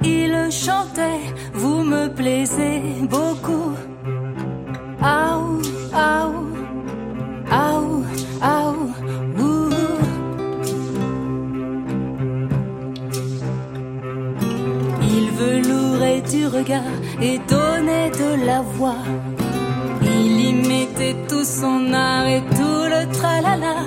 [0.04, 3.74] Il chantait, vous me plaisez beaucoup.
[5.02, 5.62] Aou,
[5.96, 6.31] aou,
[16.62, 19.04] regard et donnait de la voix.
[20.04, 23.78] Il y mettait tout son art et tout le tralala.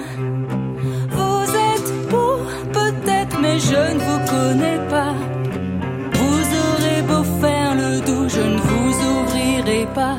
[1.17, 2.35] Vous êtes beau,
[2.73, 5.15] peut-être, mais je ne vous connais pas.
[6.19, 10.19] Vous aurez beau faire le doux, je ne vous ouvrirai pas.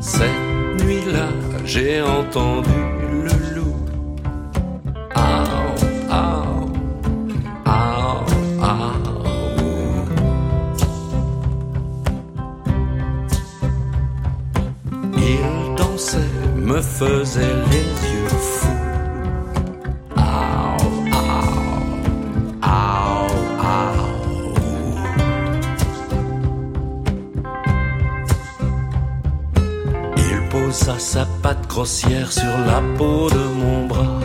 [0.00, 1.28] Cette nuit-là,
[1.64, 2.80] j'ai entendu
[3.28, 3.76] le loup.
[5.14, 5.75] Aou,
[16.76, 18.66] me faisait les yeux fous.
[30.18, 34.20] Il posa sa patte grossière sur la peau de mon bras.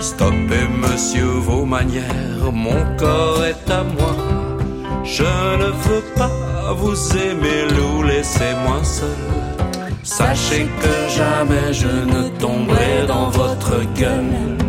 [0.00, 4.14] Stoppez, monsieur, vos manières, mon corps est à moi.
[5.04, 9.59] Je ne veux pas vous aimer, loup, laissez-moi seul.
[10.02, 14.59] Sachez que jamais je ne tomberai dans votre gueule.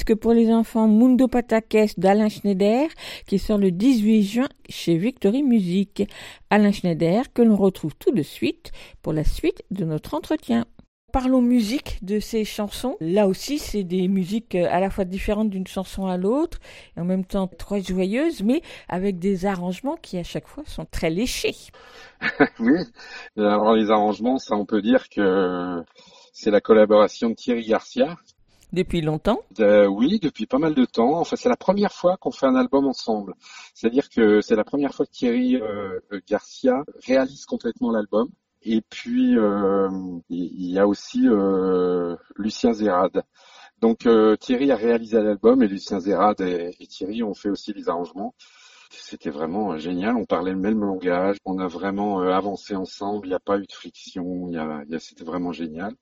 [0.00, 2.88] Disque pour les enfants Mundo Pataques d'Alain Schneider,
[3.26, 6.04] qui sort le 18 juin chez Victory Music.
[6.48, 10.64] Alain Schneider, que l'on retrouve tout de suite pour la suite de notre entretien.
[11.12, 12.96] Parlons musique de ces chansons.
[13.00, 16.58] Là aussi, c'est des musiques euh, à la fois différentes d'une chanson à l'autre,
[16.96, 20.86] et en même temps très joyeuses, mais avec des arrangements qui à chaque fois sont
[20.86, 21.56] très léchés.
[22.58, 22.78] oui.
[23.36, 25.82] Alors les arrangements, ça on peut dire que
[26.32, 28.16] c'est la collaboration de Thierry Garcia.
[28.72, 29.40] Depuis longtemps?
[29.58, 31.18] Euh, Oui, depuis pas mal de temps.
[31.18, 33.34] Enfin, c'est la première fois qu'on fait un album ensemble.
[33.74, 38.28] C'est-à-dire que c'est la première fois que Thierry euh, Garcia réalise complètement l'album.
[38.62, 39.88] Et puis, euh,
[40.28, 43.22] il y a aussi euh, Lucien Zérad.
[43.80, 44.06] Donc,
[44.40, 48.34] Thierry a réalisé l'album et Lucien Zérad et, et Thierry ont fait aussi les arrangements.
[48.90, 50.16] C'était vraiment génial.
[50.16, 51.36] On parlait le même langage.
[51.44, 53.26] On a vraiment avancé ensemble.
[53.26, 54.48] Il n'y a pas eu de friction.
[54.48, 55.94] Il y a, il y a, c'était vraiment génial.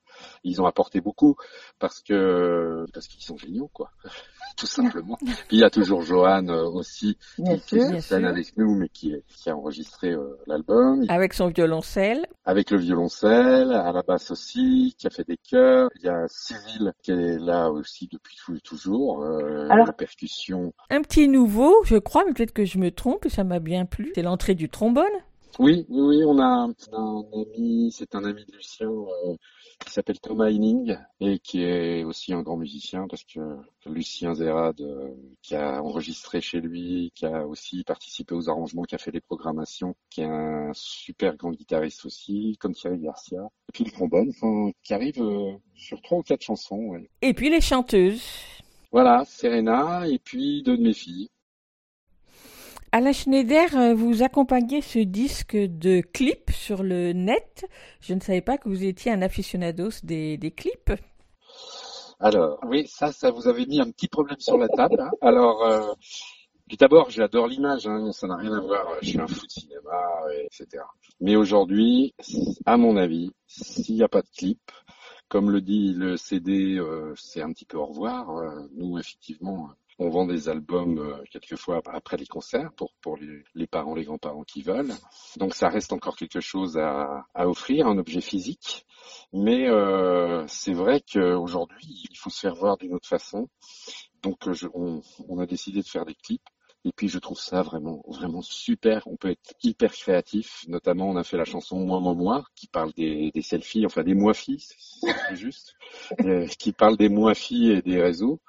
[0.43, 1.37] Ils ont apporté beaucoup
[1.79, 3.91] parce que parce qu'ils sont géniaux, quoi.
[4.57, 5.17] Tout simplement.
[5.21, 8.89] Puis il y a toujours Johan aussi bien qui, sûr, est scène avec nous, mais
[8.89, 11.05] qui, est, qui a enregistré euh, l'album.
[11.09, 12.27] Avec son violoncelle.
[12.45, 15.91] Avec le violoncelle, à la basse aussi, qui a fait des chœurs.
[16.01, 19.23] Il y a Cyril qui est là aussi depuis toujours.
[19.23, 20.73] Euh, Alors, la percussion.
[20.91, 23.85] Un petit nouveau, je crois, mais peut-être que je me trompe et ça m'a bien
[23.85, 24.13] plu.
[24.15, 25.05] C'est l'entrée du trombone.
[25.59, 29.35] Oui, oui, on a un ami, c'est un ami de Lucien euh,
[29.85, 33.41] qui s'appelle Thomas Henning et qui est aussi un grand musicien parce que
[33.87, 35.09] Lucien Zerad, euh,
[35.43, 39.21] qui a enregistré chez lui, qui a aussi participé aux arrangements, qui a fait les
[39.21, 43.43] programmations, qui est un super grand guitariste aussi, comme Thierry Garcia.
[43.69, 46.77] Et puis le trombone, enfin, qui arrive euh, sur trois ou quatre chansons.
[46.77, 47.11] Ouais.
[47.23, 48.23] Et puis les chanteuses.
[48.93, 51.31] Voilà, Serena et puis deux de mes filles.
[52.91, 57.67] Alain Schneider, vous accompagnez ce disque de clips sur le net.
[58.01, 60.93] Je ne savais pas que vous étiez un aficionados des, clips.
[62.19, 65.01] Alors, oui, ça, ça vous avez mis un petit problème sur la table.
[65.01, 65.11] Hein.
[65.21, 65.93] Alors, euh,
[66.79, 68.87] d'abord, j'adore l'image, hein, ça n'a rien à voir.
[69.03, 70.83] Je suis un fou de cinéma, etc.
[71.21, 72.15] Mais aujourd'hui,
[72.65, 74.61] à mon avis, s'il n'y a pas de clip,
[75.29, 78.31] comme le dit le CD, euh, c'est un petit peu au revoir.
[78.31, 83.43] Euh, nous, effectivement, on vend des albums euh, quelquefois après les concerts pour, pour les,
[83.55, 84.93] les, parents, les grands-parents qui veulent.
[85.37, 88.87] Donc ça reste encore quelque chose à, offrir, un objet physique.
[89.33, 93.49] Mais euh, c'est vrai qu'aujourd'hui, il faut se faire voir d'une autre façon.
[94.23, 94.39] Donc
[94.75, 96.43] on a décidé de faire des clips.
[96.89, 99.07] Et puis je trouve ça vraiment, vraiment super.
[99.07, 100.65] On peut être hyper créatif.
[100.69, 104.03] Notamment, on a fait la chanson Moi, moi, moi, qui parle des, des selfies, enfin
[104.03, 105.75] des moi-filles, c'est juste,
[106.25, 108.41] euh, qui parle des moi-filles et des réseaux.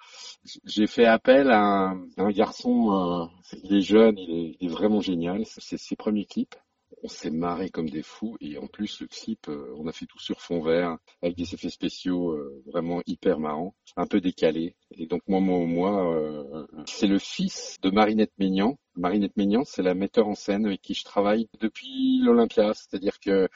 [0.66, 3.26] J'ai fait appel à un, un garçon, euh,
[3.64, 5.46] il est jeune, il est, il est vraiment génial.
[5.46, 6.56] C'est ses premiers clips.
[7.04, 10.06] On s'est marré comme des fous et en plus le clip, euh, on a fait
[10.06, 14.76] tout sur fond vert avec des effets spéciaux euh, vraiment hyper marrants, un peu décalés.
[14.98, 18.78] Et donc moi, moi, moi, euh, c'est le fils de Marinette Maignan.
[18.96, 23.48] Marinette Maignan, c'est la metteur en scène avec qui je travaille depuis l'Olympia, c'est-à-dire que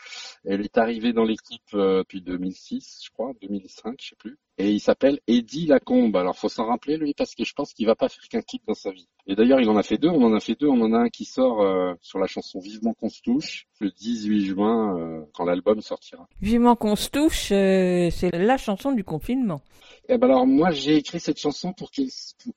[0.45, 4.37] elle est arrivée dans l'équipe depuis 2006, je crois, 2005, je sais plus.
[4.59, 6.15] Et il s'appelle Eddie Lacombe.
[6.15, 8.61] Alors faut s'en rappeler lui parce que je pense qu'il va pas faire qu'un clip
[8.67, 9.07] dans sa vie.
[9.25, 10.09] Et d'ailleurs il en a fait deux.
[10.09, 10.67] On en a fait deux.
[10.67, 13.89] On en a un qui sort euh, sur la chanson Vivement qu'on se touche le
[13.89, 16.27] 18 juin euh, quand l'album sortira.
[16.41, 19.61] Vivement qu'on se touche, euh, c'est la chanson du confinement.
[20.09, 22.09] Eh ben alors moi j'ai écrit cette chanson pour qu'elle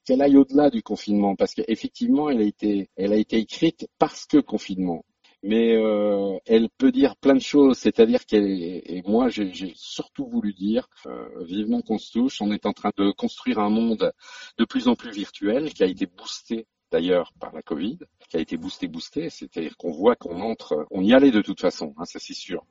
[0.04, 4.26] qu aille au-delà du confinement parce qu'effectivement elle a été elle a été écrite parce
[4.26, 5.04] que confinement.
[5.42, 10.54] Mais euh, elle peut dire plein de choses, c'est-à-dire qu'elle et moi j'ai surtout voulu
[10.54, 14.12] dire euh, vivement qu'on se touche, on est en train de construire un monde
[14.58, 18.40] de plus en plus virtuel qui a été boosté d'ailleurs par la Covid, qui a
[18.40, 22.04] été boosté, boosté, c'est-à-dire qu'on voit qu'on entre, on y allait de toute façon, hein,
[22.04, 22.64] ça c'est sûr.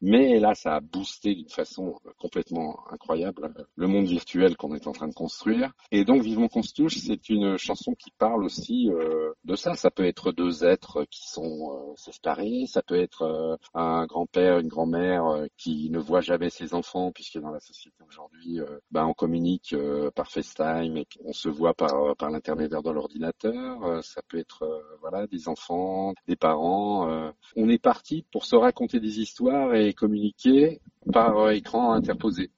[0.00, 4.92] Mais là, ça a boosté d'une façon complètement incroyable le monde virtuel qu'on est en
[4.92, 5.72] train de construire.
[5.90, 9.74] Et donc, Vivement qu'on se c'est une chanson qui parle aussi euh, de ça.
[9.74, 14.58] Ça peut être deux êtres qui sont euh, séparés, ça peut être euh, un grand-père,
[14.58, 18.58] une grand-mère euh, qui ne voit jamais ses enfants, puisque dans la société aujourd'hui,
[18.90, 19.74] ben, on communique
[20.14, 23.53] par FaceTime et on se voit par, par l'intermédiaire de l'ordinateur.
[24.02, 27.32] Ça peut être voilà des enfants, des parents.
[27.56, 30.80] on est parti pour se raconter des histoires et communiquer
[31.12, 32.50] par écran interposé.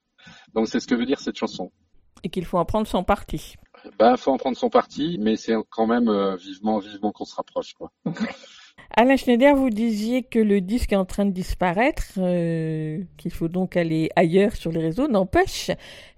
[0.54, 1.70] Donc c'est ce que veut dire cette chanson.
[2.22, 3.56] Et qu'il faut en prendre son parti.
[3.98, 7.34] Bah, faut en prendre son parti, mais c'est quand même euh, vivement, vivement qu'on se
[7.34, 7.92] rapproche, quoi.
[8.98, 13.48] Alain Schneider, vous disiez que le disque est en train de disparaître, euh, qu'il faut
[13.48, 15.06] donc aller ailleurs sur les réseaux.
[15.06, 15.70] N'empêche,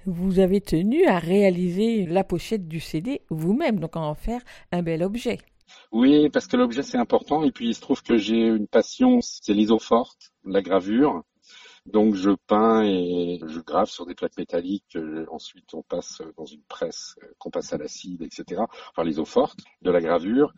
[0.06, 4.82] vous avez tenu à réaliser la pochette du CD vous-même, donc à en faire un
[4.82, 5.38] bel objet.
[5.90, 9.18] Oui, parce que l'objet c'est important, et puis il se trouve que j'ai une passion,
[9.22, 11.24] c'est l'iso forte, la gravure.
[11.92, 14.98] Donc je peins et je grave sur des plaques métalliques.
[15.30, 18.62] Ensuite, on passe dans une presse qu'on passe à l'acide, etc.
[18.94, 20.52] Enfin, fortes de la gravure.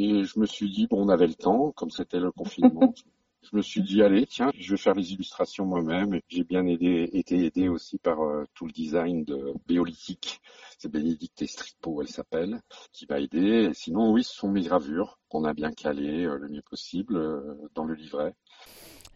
[0.00, 2.94] Et je me suis dit, bon, on avait le temps, comme c'était le confinement.
[3.42, 6.20] je me suis dit, allez, tiens, je vais faire les illustrations moi-même.
[6.28, 10.40] J'ai bien aidé, été aidé aussi par euh, tout le design de Béolithique.
[10.78, 12.60] C'est Bénédicte Estripo, elle s'appelle,
[12.92, 13.70] qui m'a aidé.
[13.70, 17.16] Et sinon, oui, ce sont mes gravures qu'on a bien calées euh, le mieux possible
[17.16, 18.36] euh, dans le livret.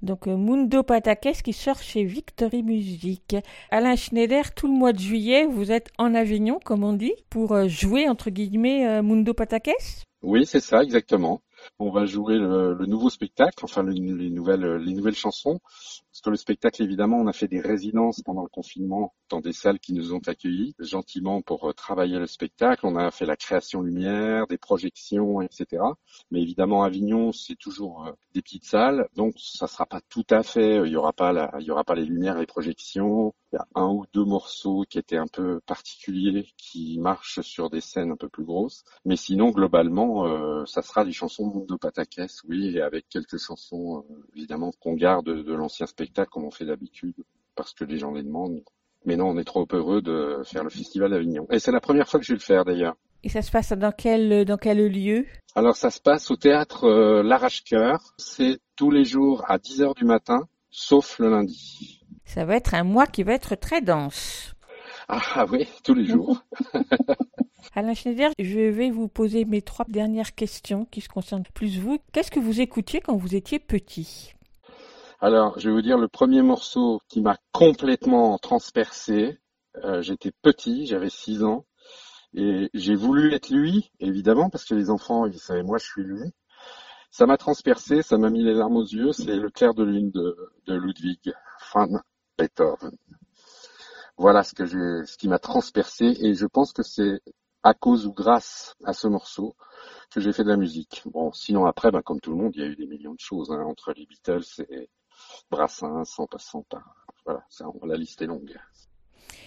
[0.02, 3.36] Donc Mundo Patakès qui sort chez Victory Music.
[3.70, 7.68] Alain Schneider, tout le mois de juillet, vous êtes en Avignon, comme on dit, pour
[7.68, 11.42] jouer entre guillemets Mundo Patakès Oui, c'est ça, exactement.
[11.78, 15.60] On va jouer le, le nouveau spectacle, enfin le- les nouvelles, les nouvelles chansons.
[16.12, 19.54] Parce que le spectacle, évidemment, on a fait des résidences pendant le confinement dans des
[19.54, 22.84] salles qui nous ont accueillis gentiment pour euh, travailler le spectacle.
[22.86, 25.82] On a fait la création lumière, des projections, etc.
[26.30, 30.42] Mais évidemment, Avignon, c'est toujours euh, des petites salles, donc ça sera pas tout à
[30.42, 30.80] fait.
[30.80, 33.32] euh, Il y aura pas la, il y aura pas les lumières les projections.
[33.54, 37.70] Il y a un ou deux morceaux qui étaient un peu particuliers, qui marchent sur
[37.70, 38.84] des scènes un peu plus grosses.
[39.06, 44.72] Mais sinon, globalement, ça sera des chansons Mundo Patakès, oui, et avec quelques chansons, évidemment,
[44.80, 47.14] qu'on garde de l'ancien spectacle comme on fait d'habitude,
[47.54, 48.62] parce que les gens les demandent.
[49.04, 51.46] Mais non, on est trop heureux de faire le Festival d'Avignon.
[51.50, 52.96] Et c'est la première fois que je vais le faire, d'ailleurs.
[53.24, 55.26] Et ça se passe dans quel, dans quel lieu?
[55.54, 58.14] Alors, ça se passe au théâtre euh, L'Arrache-Cœur.
[58.16, 62.00] C'est tous les jours à 10 heures du matin, sauf le lundi.
[62.24, 64.54] Ça va être un mois qui va être très dense.
[65.08, 66.42] Ah, ah oui, tous les jours.
[67.74, 71.98] Alain Schneider, je vais vous poser mes trois dernières questions qui se concernent plus vous.
[72.12, 74.34] Qu'est-ce que vous écoutiez quand vous étiez petit?
[75.24, 79.38] Alors, je vais vous dire le premier morceau qui m'a complètement transpercé.
[79.84, 81.64] Euh, J'étais petit, j'avais 6 ans,
[82.34, 86.02] et j'ai voulu être lui, évidemment, parce que les enfants, ils savaient moi, je suis
[86.02, 86.32] lui.
[87.12, 89.12] Ça m'a transpercé, ça m'a mis les larmes aux yeux.
[89.12, 91.32] C'est le clair de lune de, Ludwig
[91.72, 92.00] van
[92.36, 92.96] Beethoven.
[94.16, 97.20] Voilà ce qui m'a transpercé, et je pense que c'est
[97.62, 99.54] à cause ou grâce à ce morceau
[100.10, 101.02] que j'ai fait de la musique.
[101.06, 103.20] Bon, sinon après, bah, comme tout le monde, il y a eu des millions de
[103.20, 104.90] choses hein, entre les Beatles et
[105.50, 108.58] Brassens, en passant par voilà, ça, la liste est longue.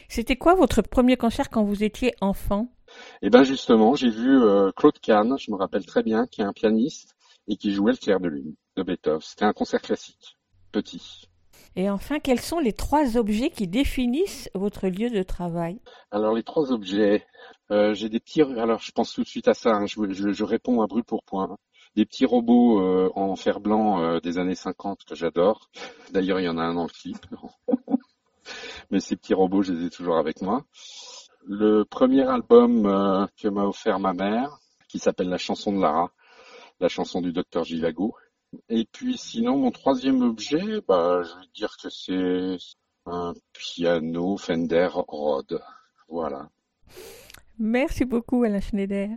[0.07, 2.67] C'était quoi votre premier concert quand vous étiez enfant?
[3.21, 6.45] Et ben justement, j'ai vu euh, Claude Kahn, je me rappelle très bien, qui est
[6.45, 7.15] un pianiste
[7.47, 9.21] et qui jouait le clair de lune de Beethoven.
[9.21, 10.37] C'était un concert classique,
[10.71, 11.29] petit.
[11.75, 15.79] Et enfin, quels sont les trois objets qui définissent votre lieu de travail?
[16.11, 17.25] Alors les trois objets,
[17.71, 18.41] euh, j'ai des petits.
[18.41, 19.75] Alors je pense tout de suite à ça.
[19.75, 21.57] hein, je, je- je réponds à brûle pour point.
[21.95, 25.69] Des petits robots euh, en fer blanc euh, des années 50 que j'adore.
[26.11, 27.17] D'ailleurs, il y en a un dans le clip.
[28.91, 30.65] Mais ces petits robots, je les ai toujours avec moi.
[31.47, 36.11] Le premier album euh, que m'a offert ma mère, qui s'appelle La chanson de Lara,
[36.79, 38.15] la chanson du docteur Givago.
[38.69, 42.57] Et puis sinon, mon troisième objet, bah, je vais dire que c'est
[43.05, 45.61] un piano Fender Rhodes.
[46.07, 46.49] Voilà.
[47.57, 49.09] Merci beaucoup, Alain Schneider.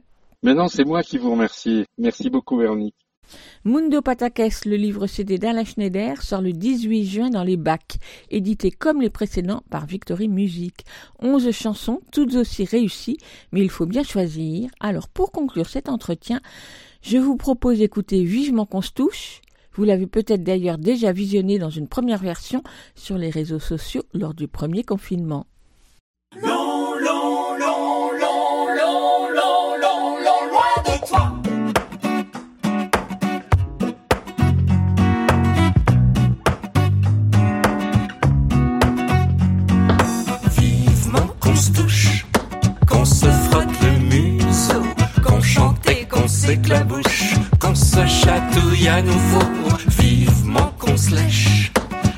[0.45, 1.85] Maintenant, c'est moi qui vous remercie.
[1.99, 2.95] Merci beaucoup, Véronique.
[3.65, 7.99] Mundo Patakès, le livre CD d'Alain Schneider, sort le 18 juin dans les bacs,
[8.31, 10.85] édité comme les précédents par Victory Music.
[11.19, 13.19] Onze chansons, toutes aussi réussies,
[13.51, 14.71] mais il faut bien choisir.
[14.79, 16.41] Alors, pour conclure cet entretien,
[17.03, 19.41] je vous propose d'écouter Vivement qu'on se touche.
[19.75, 22.63] Vous l'avez peut-être d'ailleurs déjà visionné dans une première version
[22.95, 25.47] sur les réseaux sociaux lors du premier confinement.
[42.89, 44.83] Qu'on se frotte le museau,
[45.25, 49.43] qu'on chante et qu'on s'éclabouche, qu'on se chatouille à nouveau.
[49.99, 51.73] Vivement qu'on se lèche,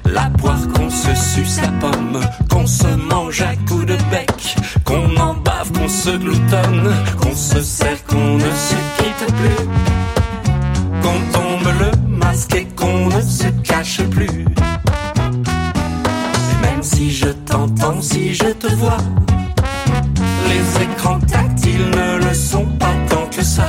[0.05, 5.17] la poire qu'on se suce la pomme, qu'on se mange à coups de bec, qu'on
[5.17, 9.67] en bave, qu'on se gloutonne, qu'on se serre, qu'on ne se quitte plus,
[11.03, 14.45] qu'on tombe le masque et qu'on ne se cache plus.
[16.83, 18.97] Si je t'entends, si je te vois,
[20.49, 23.68] les écrans tactiles ne le sont pas tant que ça.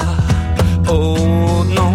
[0.89, 1.93] Oh non,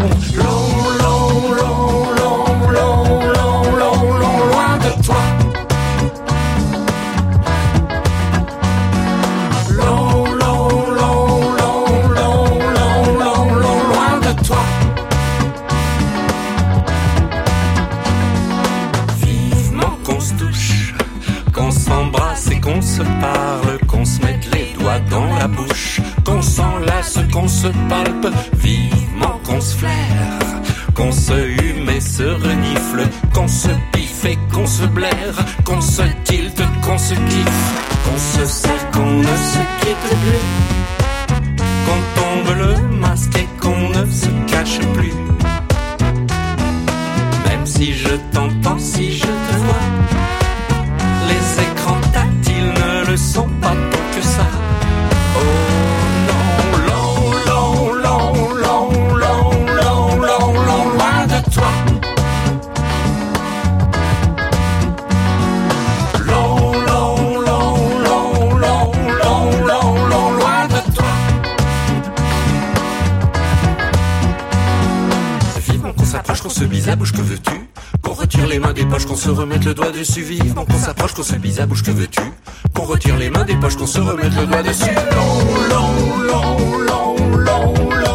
[22.51, 27.49] et qu'on se parle, qu'on se mette les doigts dans la bouche, qu'on s'enlace, qu'on
[27.49, 30.63] se palpe, vivement qu'on se flaire,
[30.95, 36.03] qu'on se hume et se renifle, qu'on se piffe et qu'on se blaire, qu'on se
[36.25, 37.65] tilte, qu'on se kiffe,
[38.05, 40.45] qu'on se serre, qu'on ne se quitte plus,
[41.87, 43.49] qu'on tombe le masque et
[79.27, 82.21] se remette le doigt dessus vivement, qu'on s'approche, qu'on se bise à bouche, que veux-tu
[82.73, 84.85] Qu'on retire les mains des poches, qu'on se remette le doigt dessus.
[84.85, 88.06] Long, long, long, long, long,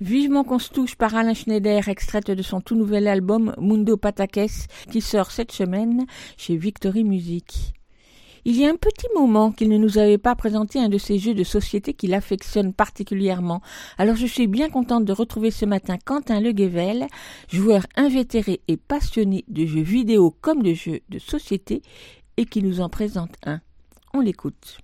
[0.00, 4.68] Vivement qu'on se touche par Alain Schneider, extraite de son tout nouvel album Mundo Patakes,
[4.90, 6.06] qui sort cette semaine
[6.36, 7.72] chez Victory Music.
[8.44, 11.18] Il y a un petit moment qu'il ne nous avait pas présenté un de ces
[11.18, 13.60] jeux de société qu'il affectionne particulièrement.
[13.98, 17.08] Alors je suis bien contente de retrouver ce matin Quentin Leguevel,
[17.50, 21.82] joueur invétéré et passionné de jeux vidéo comme de jeux de société,
[22.36, 23.60] et qui nous en présente un.
[24.14, 24.78] On l'écoute.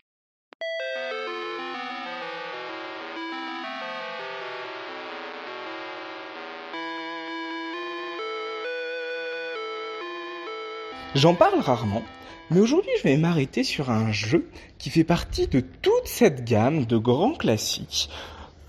[11.15, 12.03] J'en parle rarement,
[12.51, 14.49] mais aujourd'hui je vais m'arrêter sur un jeu
[14.79, 18.09] qui fait partie de toute cette gamme de grands classiques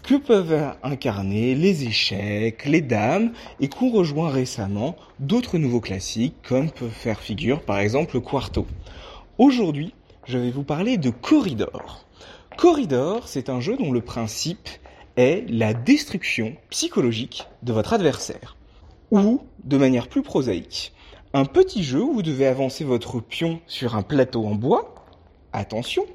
[0.03, 3.31] que peuvent incarner les échecs, les dames,
[3.61, 8.67] et qu'ont rejoint récemment d'autres nouveaux classiques comme peuvent faire figure par exemple le Quarto.
[9.37, 9.93] Aujourd'hui,
[10.25, 12.05] je vais vous parler de Corridor.
[12.57, 14.67] Corridor, c'est un jeu dont le principe
[15.15, 18.57] est la destruction psychologique de votre adversaire.
[19.11, 20.92] Ou, de manière plus prosaïque,
[21.33, 24.93] un petit jeu où vous devez avancer votre pion sur un plateau en bois,
[25.51, 26.05] attention,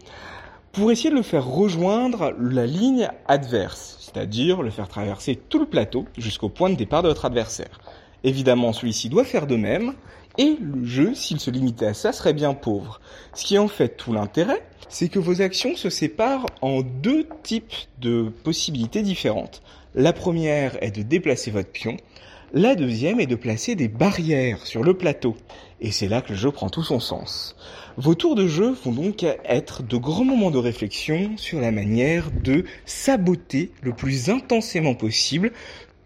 [0.70, 5.66] pour essayer de le faire rejoindre la ligne adverse, c'est-à-dire le faire traverser tout le
[5.66, 7.80] plateau jusqu'au point de départ de votre adversaire.
[8.22, 9.94] Évidemment, celui-ci doit faire de même,
[10.38, 13.00] et le jeu, s'il se limitait à ça, serait bien pauvre.
[13.34, 17.26] Ce qui est en fait tout l'intérêt, c'est que vos actions se séparent en deux
[17.42, 19.62] types de possibilités différentes.
[19.96, 21.96] La première est de déplacer votre pion,
[22.53, 25.36] la deuxième est de placer des barrières sur le plateau.
[25.80, 27.57] Et c'est là que le jeu prend tout son sens.
[27.96, 32.30] Vos tours de jeu vont donc être de grands moments de réflexion sur la manière
[32.30, 35.53] de saboter le plus intensément possible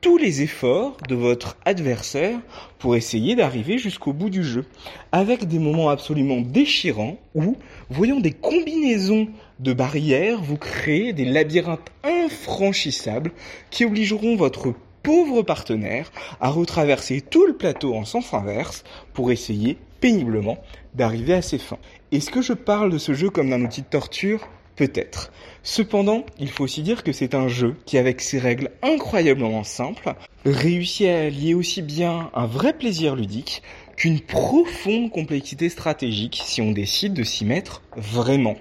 [0.00, 2.40] tous les efforts de votre adversaire
[2.80, 4.64] pour essayer d'arriver jusqu'au bout du jeu.
[5.12, 7.56] Avec des moments absolument déchirants où,
[7.88, 9.28] voyant des combinaisons
[9.60, 13.30] de barrières, vous créez des labyrinthes infranchissables
[13.70, 19.78] qui obligeront votre pauvre partenaire à retraverser tout le plateau en sens inverse pour essayer
[20.00, 20.58] péniblement
[20.94, 21.78] d'arriver à ses fins.
[22.10, 24.48] Est-ce que je parle de ce jeu comme d'un outil de torture?
[24.74, 25.30] Peut-être.
[25.62, 30.14] Cependant, il faut aussi dire que c'est un jeu qui, avec ses règles incroyablement simples,
[30.46, 33.62] réussit à allier aussi bien un vrai plaisir ludique
[33.96, 38.56] qu'une profonde complexité stratégique si on décide de s'y mettre vraiment.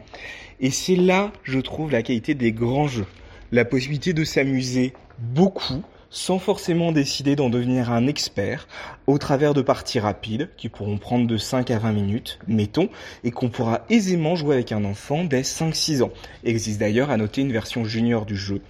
[0.59, 3.07] Et c'est là, je trouve, la qualité des grands jeux.
[3.51, 5.81] La possibilité de s'amuser beaucoup
[6.12, 8.68] sans forcément décider d'en devenir un expert,
[9.07, 12.89] au travers de parties rapides, qui pourront prendre de 5 à 20 minutes, mettons,
[13.24, 16.12] et qu'on pourra aisément jouer avec un enfant dès 5-6 ans.
[16.43, 18.62] Il existe d'ailleurs à noter une version junior du jeu.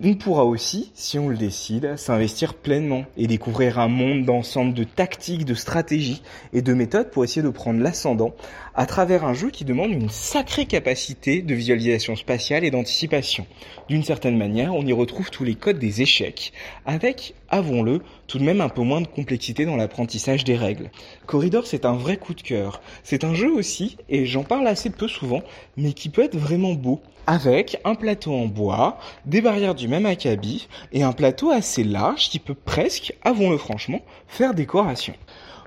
[0.00, 4.84] On pourra aussi, si on le décide, s'investir pleinement et découvrir un monde d'ensemble de
[4.84, 6.22] tactiques, de stratégies
[6.52, 8.32] et de méthodes pour essayer de prendre l'ascendant
[8.76, 13.44] à travers un jeu qui demande une sacrée capacité de visualisation spatiale et d'anticipation.
[13.88, 16.52] D'une certaine manière, on y retrouve tous les codes des échecs,
[16.86, 20.92] avec, avons-le, tout de même un peu moins de complexité dans l'apprentissage des règles.
[21.26, 22.82] Corridor, c'est un vrai coup de cœur.
[23.02, 25.42] C'est un jeu aussi, et j'en parle assez peu souvent,
[25.76, 30.06] mais qui peut être vraiment beau, avec un plateau en bois, des barrières du même
[30.06, 35.12] acabit, et un plateau assez large qui peut presque, avons-le franchement, faire décoration.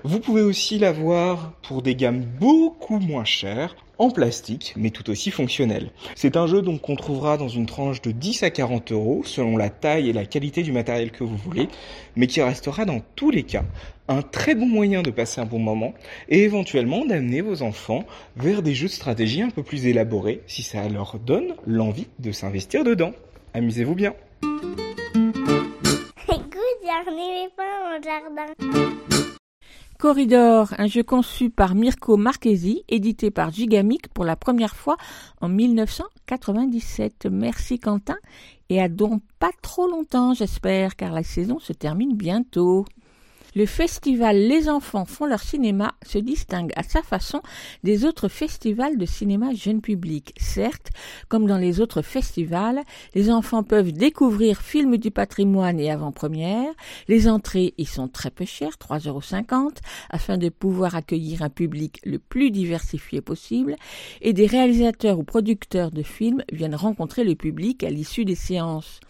[0.04, 5.30] Vous pouvez aussi l'avoir pour des gammes beaucoup moins chères, en plastique, mais tout aussi
[5.30, 5.92] fonctionnel.
[6.16, 9.56] C'est un jeu donc qu'on trouvera dans une tranche de 10 à 40 euros, selon
[9.56, 11.68] la taille et la qualité du matériel que vous voulez,
[12.16, 13.62] mais qui restera dans tous les cas
[14.08, 15.94] un très bon moyen de passer un bon moment
[16.28, 18.04] et éventuellement d'amener vos enfants
[18.36, 22.32] vers des jeux de stratégie un peu plus élaborés si ça leur donne l'envie de
[22.32, 23.12] s'investir dedans.
[23.54, 24.14] Amusez-vous bien.
[26.28, 29.31] Écoute, j'en ai pas mon jardin.
[30.02, 34.96] Corridor, un jeu conçu par Mirko Marchesi, édité par Gigamic pour la première fois
[35.40, 37.28] en 1997.
[37.30, 38.16] Merci Quentin
[38.68, 42.84] et à donc pas trop longtemps j'espère car la saison se termine bientôt.
[43.54, 47.42] Le festival Les enfants font leur cinéma se distingue à sa façon
[47.84, 50.32] des autres festivals de cinéma jeune public.
[50.38, 50.88] Certes,
[51.28, 52.80] comme dans les autres festivals,
[53.14, 56.72] les enfants peuvent découvrir films du patrimoine et avant-première.
[57.08, 59.70] Les entrées y sont très peu chères, 3,50 euros,
[60.08, 63.76] afin de pouvoir accueillir un public le plus diversifié possible.
[64.22, 69.00] Et des réalisateurs ou producteurs de films viennent rencontrer le public à l'issue des séances.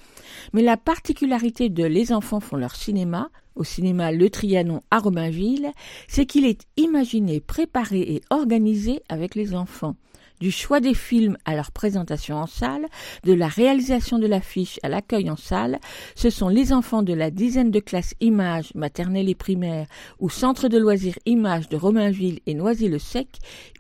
[0.53, 5.73] Mais la particularité de Les enfants font leur cinéma, au cinéma Le Trianon à Romainville,
[6.09, 9.97] c'est qu'il est imaginé, préparé et organisé avec les enfants.
[10.43, 12.89] Du choix des films à leur présentation en salle,
[13.23, 15.79] de la réalisation de l'affiche à l'accueil en salle,
[16.17, 19.87] ce sont les enfants de la dizaine de classes images, maternelle et primaire,
[20.19, 23.29] ou centre de loisirs images de Romainville et Noisy-le-Sec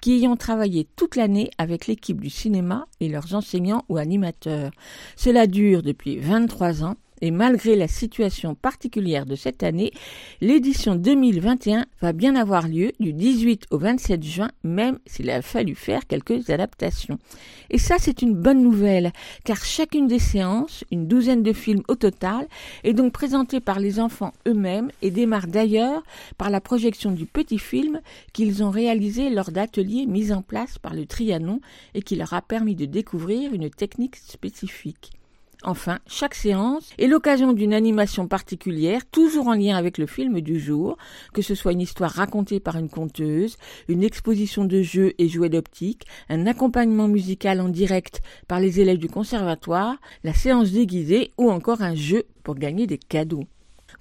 [0.00, 4.70] qui y ont travaillé toute l'année avec l'équipe du cinéma et leurs enseignants ou animateurs.
[5.16, 9.92] Cela dure depuis 23 ans et malgré la situation particulière de cette année,
[10.40, 15.76] l'édition 2021 va bien avoir lieu du 18 au 27 juin, même s'il a fallu
[15.76, 17.18] faire quelques adaptations.
[17.70, 19.12] Et ça, c'est une bonne nouvelle,
[19.44, 22.48] car chacune des séances, une douzaine de films au total,
[22.82, 26.02] est donc présentée par les enfants eux-mêmes et démarre d'ailleurs
[26.38, 28.00] par la projection du petit film
[28.32, 31.60] qu'ils ont réalisé lors d'ateliers mis en place par le Trianon
[31.94, 35.12] et qui leur a permis de découvrir une technique spécifique.
[35.64, 40.58] Enfin, chaque séance est l'occasion d'une animation particulière, toujours en lien avec le film du
[40.58, 40.96] jour,
[41.32, 43.56] que ce soit une histoire racontée par une conteuse,
[43.88, 48.98] une exposition de jeux et jouets d'optique, un accompagnement musical en direct par les élèves
[48.98, 53.44] du conservatoire, la séance déguisée ou encore un jeu pour gagner des cadeaux.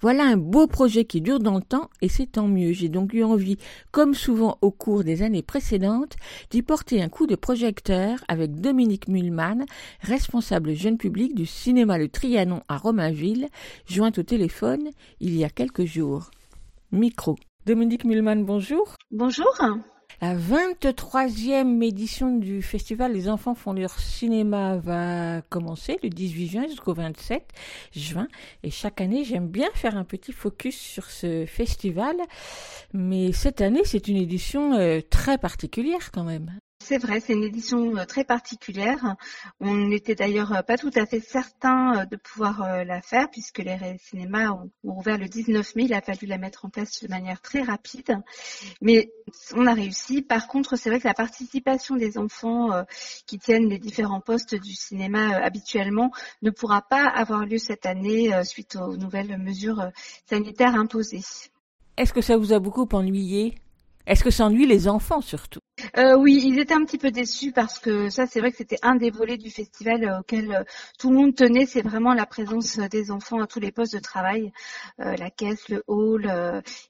[0.02, 2.72] Voilà un beau projet qui dure dans le temps et c'est tant mieux.
[2.74, 3.58] J'ai donc eu envie,
[3.92, 6.16] comme souvent au cours des années précédentes,
[6.50, 9.64] d'y porter un coup de projecteur avec Dominique Mulman,
[10.02, 13.48] responsable jeune public du cinéma Le Trianon à Romainville,
[13.86, 14.90] jointe au téléphone
[15.20, 16.32] il y a quelques jours.
[16.92, 17.38] Micro.
[17.68, 18.96] Dominique Mulman, bonjour.
[19.12, 19.54] Bonjour.
[20.22, 26.68] La 23e édition du festival Les enfants font leur cinéma va commencer le 18 juin
[26.68, 27.44] jusqu'au 27
[27.92, 28.28] juin.
[28.62, 32.16] Et chaque année, j'aime bien faire un petit focus sur ce festival.
[32.94, 36.52] Mais cette année, c'est une édition euh, très particulière quand même.
[36.84, 39.16] C'est vrai, c'est une édition euh, très particulière.
[39.60, 43.60] On n'était d'ailleurs euh, pas tout à fait certain euh, de pouvoir la faire puisque
[43.60, 45.84] les cinémas ont ouvert le 19 mai.
[45.84, 48.18] Il a fallu la mettre en place de manière très rapide.
[48.82, 49.12] Mais
[49.54, 50.24] on a réussi.
[50.24, 52.70] Par contre, c'est vrai que la participation des enfants
[53.28, 56.12] qui tiennent les différents postes du cinéma habituellement
[56.42, 59.92] ne pourra pas avoir lieu cette année suite aux nouvelles mesures
[60.28, 61.24] sanitaires imposées.
[61.98, 63.56] Est-ce que ça vous a beaucoup ennuyé?
[64.08, 65.60] Est-ce que ça ennuie les enfants surtout?
[65.98, 68.80] Euh, Oui, ils étaient un petit peu déçus parce que ça, c'est vrai que c'était
[68.82, 70.64] un des volets du festival euh, auquel euh,
[71.00, 71.66] tout le monde tenait.
[71.66, 74.52] C'est vraiment la présence des enfants à tous les postes de travail,
[74.98, 76.32] la caisse, le hall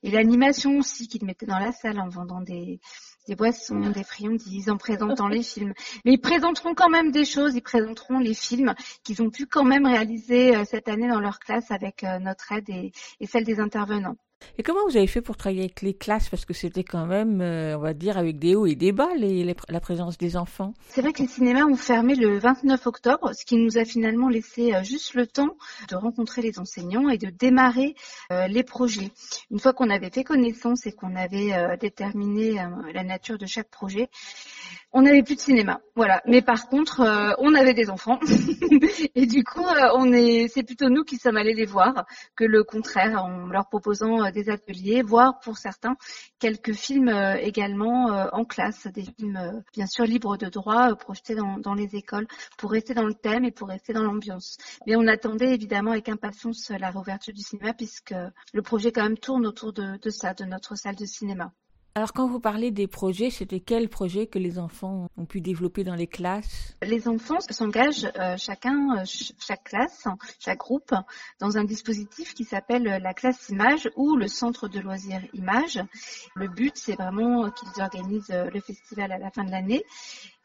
[0.04, 2.80] et l'animation aussi qu'ils mettaient dans la salle en vendant des,
[3.28, 5.74] des boissons, des friandises, en présentant les films.
[6.06, 8.74] Mais ils présenteront quand même des choses, ils présenteront les films
[9.04, 12.92] qu'ils ont pu quand même réaliser cette année dans leur classe avec notre aide et,
[13.20, 14.18] et celle des intervenants.
[14.58, 16.30] Et comment vous avez fait pour travailler avec les classes?
[16.30, 19.10] Parce que c'était quand même, euh, on va dire, avec des hauts et des bas,
[19.16, 20.74] la présence des enfants.
[20.90, 24.30] C'est vrai que les cinémas ont fermé le 29 octobre, ce qui nous a finalement
[24.30, 25.56] laissé euh, juste le temps
[25.90, 27.96] de rencontrer les enseignants et de démarrer
[28.32, 29.12] euh, les projets.
[29.52, 32.56] Une fois qu'on avait fait connaissance et qu'on avait déterminé
[32.94, 34.10] la nature de chaque projet,
[34.94, 36.22] on n'avait plus de cinéma, voilà.
[36.26, 38.20] Mais par contre, euh, on avait des enfants
[39.16, 42.06] et du coup, euh, on est, c'est plutôt nous qui sommes allés les voir
[42.36, 45.96] que le contraire, en leur proposant euh, des ateliers, voire pour certains
[46.40, 47.10] quelques films
[47.40, 52.72] également en classe, des films bien sûr libres de droit projetés dans, les écoles pour
[52.72, 54.58] rester dans le thème et pour rester dans l'ambiance.
[54.88, 58.16] Mais on attendait évidemment avec impatience la réouverture du cinéma puisque
[58.54, 61.52] le projet quand même tourne autour de ça, de notre salle de cinéma.
[61.94, 65.84] Alors quand vous parlez des projets, c'était quels projets que les enfants ont pu développer
[65.84, 66.74] dans les classes?
[66.82, 70.08] Les enfants s'engagent euh, chacun, euh, chaque classe,
[70.40, 70.94] chaque groupe,
[71.40, 75.82] dans un dispositif qui s'appelle la classe image ou le centre de loisirs image.
[76.36, 79.84] Le but, c'est vraiment qu'ils organisent euh, le festival à la fin de l'année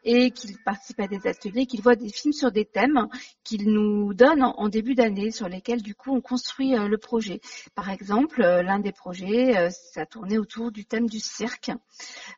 [0.07, 3.09] et qu'ils participent à des ateliers, qu'ils voient des films sur des thèmes
[3.42, 7.40] qu'ils nous donnent en, début d'année, sur lesquels du coup on construit euh, le projet.
[7.74, 11.72] Par exemple, euh, l'un des projets, euh, ça tournait autour du thème du cirque,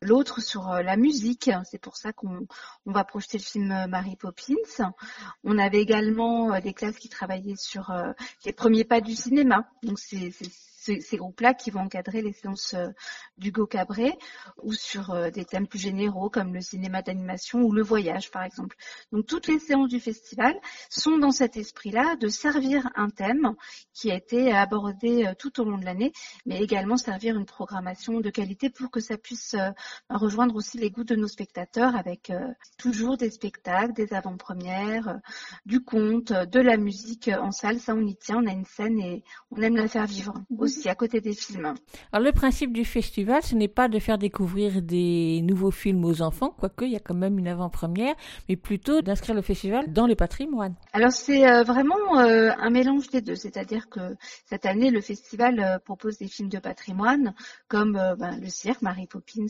[0.01, 1.51] l'autre sur la musique.
[1.71, 2.47] C'est pour ça qu'on
[2.87, 4.55] va projeter le film Mary Poppins.
[5.45, 7.93] On avait également des classes qui travaillaient sur
[8.47, 9.69] les premiers pas du cinéma.
[9.83, 10.31] Donc c'est
[10.89, 12.89] ces, ces groupes-là qui vont encadrer les séances euh,
[13.37, 14.17] d'Hugo Cabret
[14.63, 18.43] ou sur euh, des thèmes plus généraux comme le cinéma d'animation ou le voyage par
[18.43, 18.77] exemple.
[19.13, 20.59] Donc toutes les séances du festival
[20.89, 23.55] sont dans cet esprit-là de servir un thème
[23.93, 26.13] qui a été abordé euh, tout au long de l'année,
[26.47, 29.55] mais également servir une programmation de qualité pour que ça puisse
[30.09, 32.33] rejoindre aussi les goûts de nos spectateurs avec
[32.79, 35.21] toujours des spectacles, des avant-premières,
[35.67, 37.81] du conte, de la musique en salle.
[37.81, 40.78] Ça, on y tient, on a une scène et on aime la faire vivre aussi
[40.87, 41.75] à côté des films.
[42.13, 46.23] Alors le principe du festival, ce n'est pas de faire découvrir des nouveaux films aux
[46.23, 48.15] enfants, quoique il y a quand même une avant-première,
[48.49, 50.75] mais plutôt d'inscrire le festival dans le patrimoine.
[50.93, 54.17] Alors c'est euh, vraiment euh, un mélange des deux, c'est-à-dire que
[54.47, 57.35] cette année le festival euh, propose des films de patrimoine
[57.69, 59.47] comme ben, le cirque, Mary Poppins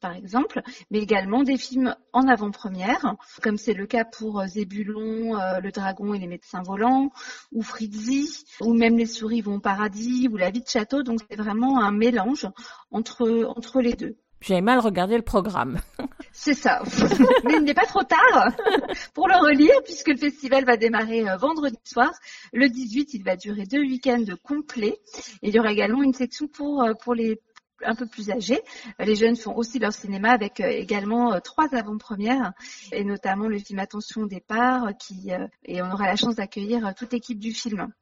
[0.00, 5.70] par exemple, mais également des films en avant-première, comme c'est le cas pour Zébulon, le
[5.70, 7.10] dragon et les médecins volants,
[7.52, 11.02] ou Fritzi, ou même les souris vont au paradis, ou la vie de château.
[11.02, 12.48] Donc c'est vraiment un mélange
[12.90, 14.16] entre entre les deux.
[14.42, 15.80] J'avais mal regardé le programme.
[16.32, 16.82] C'est ça.
[17.44, 18.48] Mais il n'est pas trop tard
[19.14, 22.10] pour le relire puisque le festival va démarrer euh, vendredi soir.
[22.52, 24.98] Le 18, il va durer deux week-ends complets.
[25.42, 27.40] Et il y aura également une section pour, euh, pour les
[27.84, 28.60] un peu plus âgés.
[29.00, 32.52] Les jeunes font aussi leur cinéma avec euh, également trois avant-premières
[32.92, 35.30] et notamment le film Attention au départ qui
[35.64, 37.92] et on aura la chance d'accueillir toute l'équipe du film.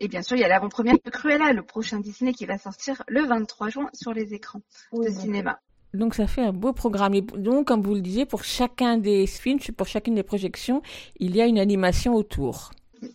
[0.00, 3.02] Et bien sûr, il y a l'avant-première de Cruella, le prochain Disney qui va sortir
[3.06, 5.60] le 23 juin sur les écrans de cinéma.
[5.92, 7.14] Donc ça fait un beau programme.
[7.14, 10.80] Et donc, comme vous le disiez, pour chacun des films, pour chacune des projections,
[11.18, 12.70] il y a une animation autour.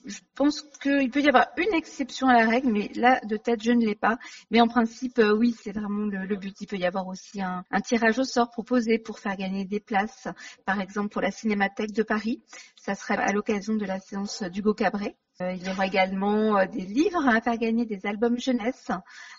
[0.06, 3.64] Je pense qu'il peut y avoir une exception à la règle, mais là, de tête,
[3.64, 4.18] je ne l'ai pas.
[4.52, 6.56] Mais en principe, euh, oui, c'est vraiment le, but.
[6.62, 9.80] Il peut y avoir aussi un, un, tirage au sort proposé pour faire gagner des
[9.80, 10.28] places,
[10.66, 12.42] par exemple pour la Cinémathèque de Paris.
[12.76, 15.16] Ça serait à l'occasion de la séance d'Hugo Cabret.
[15.42, 18.90] Euh, il y aura également euh, des livres à faire gagner, des albums jeunesse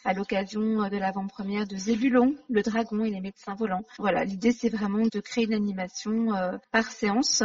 [0.04, 3.82] à l'occasion de l'avant-première de Zébulon, le dragon et les médecins volants.
[3.98, 6.28] Voilà, l'idée c'est vraiment de créer une animation
[6.70, 7.42] par séance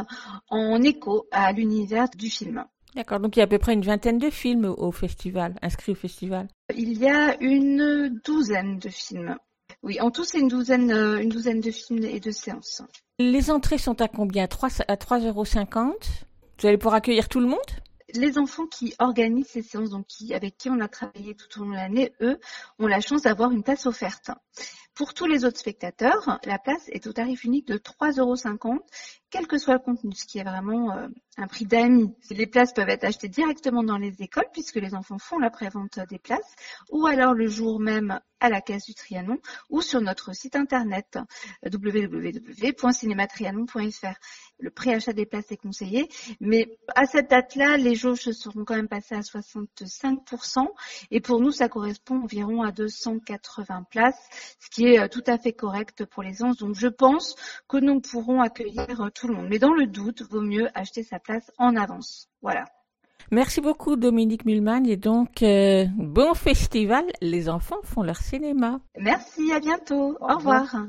[0.49, 2.66] en écho à l'univers du film.
[2.96, 5.94] D'accord, donc il y a à peu près une vingtaine de films au festival, inscrits
[5.94, 6.48] au festival.
[6.76, 9.38] Il y a une douzaine de films.
[9.84, 12.84] Oui, en tout, c'est une douzaine, une douzaine de films et de séances.
[13.18, 14.44] Les entrées sont à combien?
[14.44, 17.60] À 3,50 euros Vous allez pouvoir accueillir tout le monde?
[18.14, 21.64] Les enfants qui organisent ces séances, donc qui, avec qui on a travaillé tout au
[21.64, 22.39] long de l'année, eux,
[22.78, 24.32] ont la chance d'avoir une place offerte.
[24.94, 28.36] Pour tous les autres spectateurs, la place est au tarif unique de 3,50 euros,
[29.30, 32.14] quel que soit le contenu, ce qui est vraiment euh, un prix d'amis.
[32.30, 35.98] Les places peuvent être achetées directement dans les écoles, puisque les enfants font la prévente
[36.10, 36.56] des places,
[36.92, 39.38] ou alors le jour même à la caisse du Trianon,
[39.70, 41.18] ou sur notre site internet
[41.64, 44.20] www.cinématrianon.fr.
[44.60, 48.89] Le préachat des places est conseillé, mais à cette date-là, les jauges seront quand même
[48.89, 50.68] passées à 65%,
[51.12, 54.28] et pour nous, ça correspond environ à 280 places,
[54.60, 56.52] ce qui est tout à fait correct pour les ans.
[56.60, 57.36] Donc je pense
[57.68, 59.48] que nous pourrons accueillir tout le monde.
[59.50, 62.30] Mais dans le doute, vaut mieux acheter sa place en avance.
[62.42, 62.66] Voilà.
[63.30, 68.82] Merci beaucoup Dominique Mulman et donc euh, bon festival, les enfants font leur cinéma.
[68.98, 70.18] Merci, à bientôt.
[70.20, 70.64] Au, Au revoir.
[70.64, 70.88] revoir.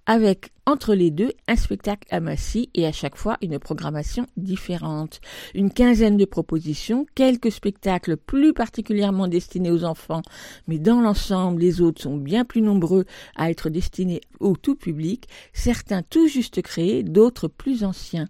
[0.07, 5.21] avec entre les deux un spectacle à Massy et à chaque fois une programmation différente.
[5.55, 10.23] Une quinzaine de propositions, quelques spectacles plus particulièrement destinés aux enfants,
[10.67, 13.05] mais dans l'ensemble les autres sont bien plus nombreux
[13.37, 18.27] à être destinés au tout public, certains tout juste créés, d'autres plus anciens.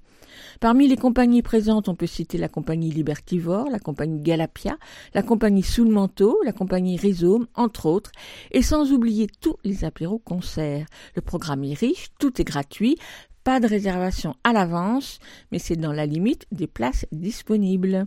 [0.61, 4.77] Parmi les compagnies présentes, on peut citer la compagnie Libertivore, la compagnie Galapia,
[5.15, 8.13] la compagnie Sous le Manteau, la compagnie Rhizome, entre autres,
[8.53, 10.87] et sans oublier tous les apéros-concerts.
[11.15, 12.97] Le programme est riche, tout est gratuit,
[13.45, 15.21] pas de réservation à l'avance,
[15.53, 18.07] mais c'est dans la limite des places disponibles.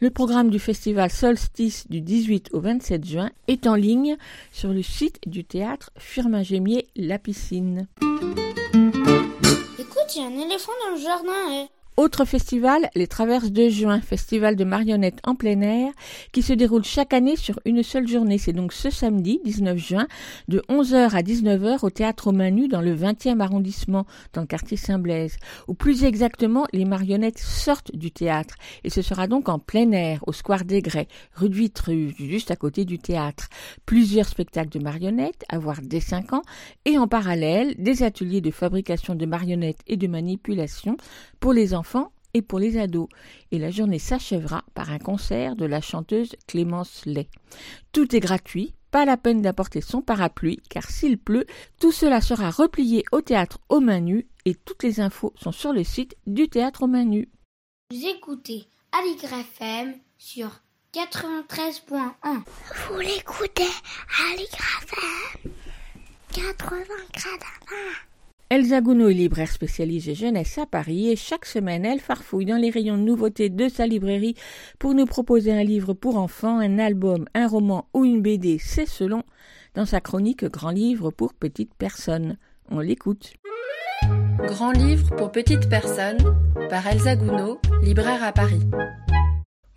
[0.00, 4.16] Le programme du festival Solstice du 18 au 27 juin est en ligne
[4.50, 7.86] sur le site du théâtre Firmin Gémier La Piscine.
[9.78, 11.32] Écoute, il y a un éléphant dans le jardin.
[11.52, 11.79] eh.
[12.00, 15.92] Autre festival, les Traverses de Juin, festival de marionnettes en plein air,
[16.32, 18.38] qui se déroule chaque année sur une seule journée.
[18.38, 20.06] C'est donc ce samedi, 19 juin,
[20.48, 24.78] de 11h à 19h au Théâtre aux Nues dans le 20e arrondissement, dans le quartier
[24.78, 25.36] Saint-Blaise.
[25.68, 28.54] Ou plus exactement, les marionnettes sortent du théâtre.
[28.82, 32.50] Et ce sera donc en plein air, au Square des Grès, rue de Vitruve, juste
[32.50, 33.48] à côté du théâtre.
[33.84, 36.42] Plusieurs spectacles de marionnettes, à voir dès 5 ans,
[36.86, 40.96] et en parallèle, des ateliers de fabrication de marionnettes et de manipulation
[41.40, 41.89] pour les enfants
[42.34, 43.08] et pour les ados.
[43.50, 47.28] Et la journée s'achèvera par un concert de la chanteuse Clémence Lay.
[47.92, 51.46] Tout est gratuit, pas la peine d'apporter son parapluie, car s'il pleut,
[51.80, 55.72] tout cela sera replié au théâtre aux mains nues et toutes les infos sont sur
[55.72, 57.28] le site du théâtre aux mains nues.
[57.90, 60.50] Vous écoutez Aligre FM sur
[60.92, 62.10] 93.1.
[62.88, 63.62] Vous l'écoutez
[64.32, 65.52] Aligre FM
[66.32, 66.84] 80
[68.52, 72.70] Elsa Gounod est libraire spécialisée jeunesse à Paris et chaque semaine elle farfouille dans les
[72.70, 74.34] rayons de nouveautés de sa librairie
[74.80, 78.88] pour nous proposer un livre pour enfants, un album, un roman ou une BD, c'est
[78.88, 79.22] selon,
[79.74, 82.38] dans sa chronique Grand livre pour petites personnes.
[82.68, 83.34] On l'écoute.
[84.38, 86.18] Grand livre pour petites personnes
[86.68, 88.62] par Elsa Gounod, libraire à Paris.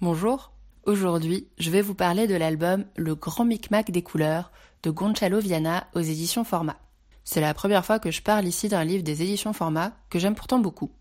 [0.02, 0.52] Bonjour,
[0.88, 4.52] aujourd'hui je vais vous parler de l'album Le Grand Micmac des couleurs
[4.82, 6.80] de Gonçalo Viana aux éditions Format.
[7.24, 10.36] C'est la première fois que je parle ici d'un livre des éditions Format que j'aime
[10.36, 10.92] pourtant beaucoup,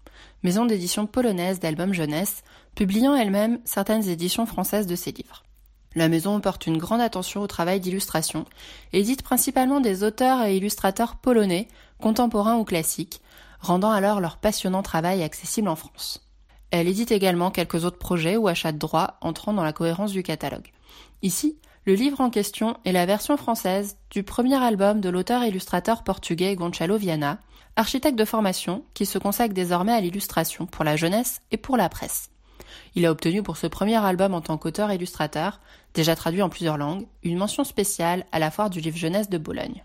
[0.42, 2.42] maison d'édition polonaise d'albums jeunesse,
[2.74, 5.42] publiant elle-même certaines éditions françaises de ses livres.
[5.94, 8.46] La maison porte une grande attention au travail d'illustration,
[8.92, 11.68] édite principalement des auteurs et illustrateurs polonais,
[12.00, 13.20] contemporains ou classiques,
[13.60, 16.26] rendant alors leur passionnant travail accessible en France.
[16.70, 20.22] Elle édite également quelques autres projets ou achats de droits entrant dans la cohérence du
[20.22, 20.72] catalogue.
[21.20, 26.54] Ici, le livre en question est la version française du premier album de l'auteur-illustrateur portugais
[26.54, 27.40] Gonçalo Viana,
[27.74, 31.88] architecte de formation qui se consacre désormais à l'illustration pour la jeunesse et pour la
[31.88, 32.30] presse.
[32.94, 35.60] Il a obtenu pour ce premier album en tant qu'auteur-illustrateur,
[35.92, 39.38] déjà traduit en plusieurs langues, une mention spéciale à la foire du livre jeunesse de
[39.38, 39.82] Bologne.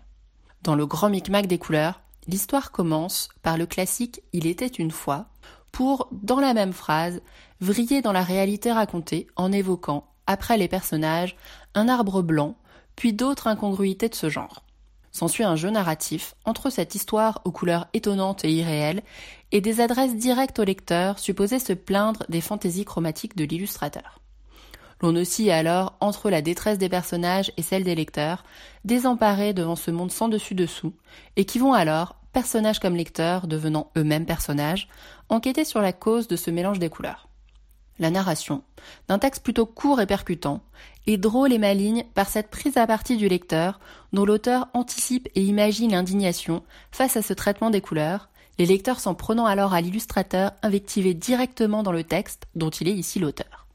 [0.62, 5.26] Dans le grand micmac des couleurs, l'histoire commence par le classique Il était une fois,
[5.72, 7.20] pour, dans la même phrase,
[7.60, 11.36] vriller dans la réalité racontée en évoquant, après les personnages,
[11.74, 12.56] un arbre blanc,
[12.96, 14.62] puis d'autres incongruités de ce genre.
[15.12, 19.02] S'ensuit un jeu narratif entre cette histoire aux couleurs étonnantes et irréelles
[19.52, 24.20] et des adresses directes au lecteur supposées se plaindre des fantaisies chromatiques de l'illustrateur.
[25.00, 28.44] L'on oscille alors entre la détresse des personnages et celle des lecteurs,
[28.84, 30.92] désemparés devant ce monde sans dessus-dessous,
[31.36, 34.88] et qui vont alors, personnages comme lecteurs devenant eux-mêmes personnages,
[35.28, 37.27] enquêter sur la cause de ce mélange des couleurs.
[37.98, 38.62] La narration,
[39.08, 40.62] d'un texte plutôt court et percutant,
[41.06, 43.80] est drôle et maligne par cette prise à partie du lecteur,
[44.12, 48.28] dont l'auteur anticipe et imagine l'indignation face à ce traitement des couleurs,
[48.58, 52.94] les lecteurs s'en prenant alors à l'illustrateur invectivé directement dans le texte dont il est
[52.94, 53.66] ici l'auteur.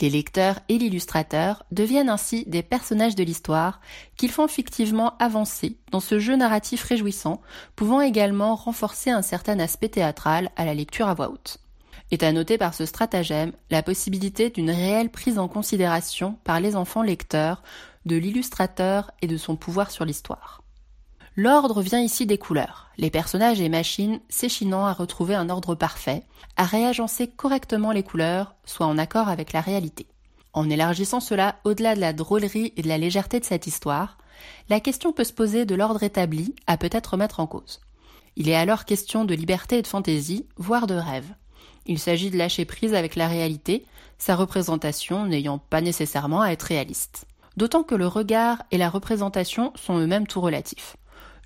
[0.00, 3.80] Les lecteurs et l'illustrateur deviennent ainsi des personnages de l'histoire
[4.16, 7.40] qu'ils font fictivement avancer dans ce jeu narratif réjouissant,
[7.76, 11.58] pouvant également renforcer un certain aspect théâtral à la lecture à voix haute.
[12.14, 16.76] Est à noter par ce stratagème la possibilité d'une réelle prise en considération par les
[16.76, 17.64] enfants lecteurs
[18.06, 20.62] de l'illustrateur et de son pouvoir sur l'histoire.
[21.34, 26.22] L'ordre vient ici des couleurs, les personnages et machines s'échinant à retrouver un ordre parfait,
[26.56, 30.06] à réagencer correctement les couleurs, soit en accord avec la réalité.
[30.52, 34.18] En élargissant cela au-delà de la drôlerie et de la légèreté de cette histoire,
[34.68, 37.80] la question peut se poser de l'ordre établi à peut-être remettre en cause.
[38.36, 41.34] Il est alors question de liberté et de fantaisie, voire de rêve.
[41.86, 43.84] Il s'agit de lâcher prise avec la réalité,
[44.18, 47.26] sa représentation n'ayant pas nécessairement à être réaliste.
[47.56, 50.96] D'autant que le regard et la représentation sont eux-mêmes tout relatifs.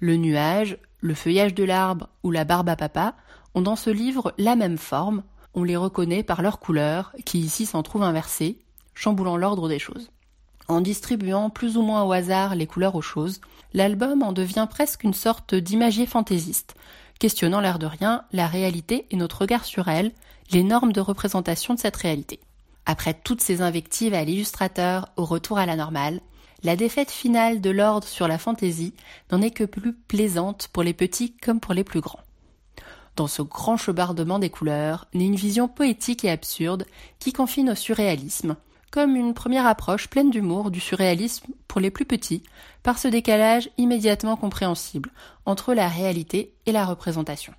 [0.00, 3.14] Le nuage, le feuillage de l'arbre ou la barbe à papa
[3.54, 5.22] ont dans ce livre la même forme,
[5.54, 8.58] on les reconnaît par leurs couleurs, qui ici s'en trouvent inversées,
[8.94, 10.10] chamboulant l'ordre des choses.
[10.68, 13.40] En distribuant plus ou moins au hasard les couleurs aux choses,
[13.72, 16.74] l'album en devient presque une sorte d'imagier fantaisiste,
[17.18, 20.12] questionnant l'air de rien la réalité et notre regard sur elle,
[20.50, 22.40] les normes de représentation de cette réalité.
[22.86, 26.20] Après toutes ces invectives à l'illustrateur au retour à la normale,
[26.62, 28.94] la défaite finale de l'ordre sur la fantaisie
[29.30, 32.22] n'en est que plus plaisante pour les petits comme pour les plus grands.
[33.14, 36.86] Dans ce grand chebardement des couleurs naît une vision poétique et absurde
[37.18, 38.56] qui confine au surréalisme,
[38.90, 42.42] comme une première approche pleine d'humour du surréalisme pour les plus petits,
[42.82, 45.10] par ce décalage immédiatement compréhensible
[45.46, 47.52] entre la réalité et la représentation.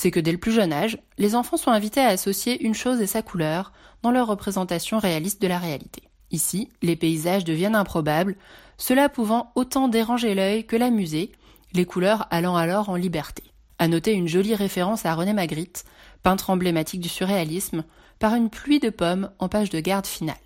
[0.00, 3.00] C'est que dès le plus jeune âge, les enfants sont invités à associer une chose
[3.00, 3.72] et sa couleur
[4.02, 6.04] dans leur représentation réaliste de la réalité.
[6.30, 8.36] Ici, les paysages deviennent improbables,
[8.76, 11.32] cela pouvant autant déranger l'œil que l'amuser,
[11.72, 13.42] les couleurs allant alors en liberté.
[13.80, 15.84] À noter une jolie référence à René Magritte,
[16.22, 17.82] peintre emblématique du surréalisme,
[18.20, 20.36] par une pluie de pommes en page de garde finale.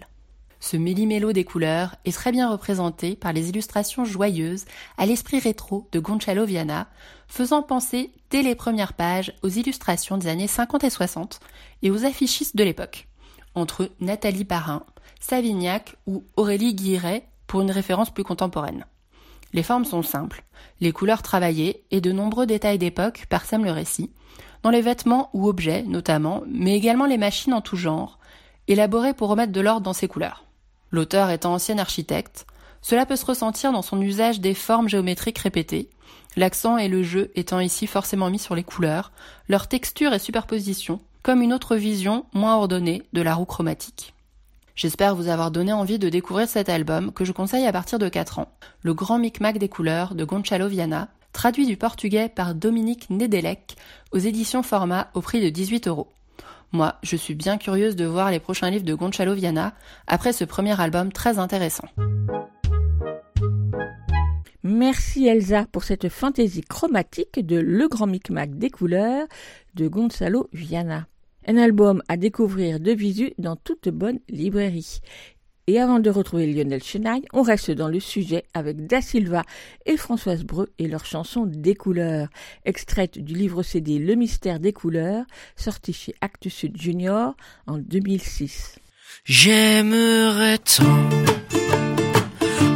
[0.63, 4.65] Ce méli-mélo des couleurs est très bien représenté par les illustrations joyeuses
[4.97, 6.87] à l'esprit rétro de Gonçalo Viana,
[7.27, 11.41] faisant penser dès les premières pages aux illustrations des années 50 et 60
[11.83, 13.09] et aux affichistes de l'époque,
[13.57, 14.87] entre Nathalie Parrain,
[15.19, 18.87] Savignac ou Aurélie Guiret pour une référence plus contemporaine.
[19.53, 20.45] Les formes sont simples,
[20.81, 24.13] les couleurs travaillées et de nombreux détails d'époque parsèment le récit,
[24.63, 28.21] dans les vêtements ou objets notamment, mais également les machines en tout genre,
[28.69, 30.45] élaborées pour remettre de l'ordre dans ces couleurs.
[30.93, 32.47] L'auteur étant ancien architecte,
[32.83, 35.89] cela peut se ressentir dans son usage des formes géométriques répétées,
[36.37, 39.11] l'accent et le jeu étant ici forcément mis sur les couleurs,
[39.49, 44.13] leur texture et superposition, comme une autre vision moins ordonnée de la roue chromatique.
[44.75, 48.09] J'espère vous avoir donné envie de découvrir cet album que je conseille à partir de
[48.09, 53.09] 4 ans, Le Grand Micmac des couleurs de Gonçalo Viana, traduit du portugais par Dominique
[53.09, 53.77] Nedelec
[54.13, 56.09] aux éditions Format au prix de 18 euros.
[56.73, 59.75] Moi, je suis bien curieuse de voir les prochains livres de Gonçalo Viana
[60.07, 61.87] après ce premier album très intéressant.
[64.63, 69.27] Merci Elsa pour cette fantaisie chromatique de Le Grand Micmac des couleurs
[69.75, 71.07] de Gonçalo Viana.
[71.47, 75.01] Un album à découvrir de visu dans toute bonne librairie.
[75.67, 79.45] Et avant de retrouver Lionel Chenaille, on reste dans le sujet avec Da Silva
[79.87, 82.29] et Françoise Breu et leur chanson Des couleurs,
[82.65, 85.25] extraite du livre CD Le mystère des couleurs,
[85.57, 87.37] sorti chez Actes Sud Junior
[87.67, 88.79] en 2006.
[89.25, 91.09] J'aimerais tant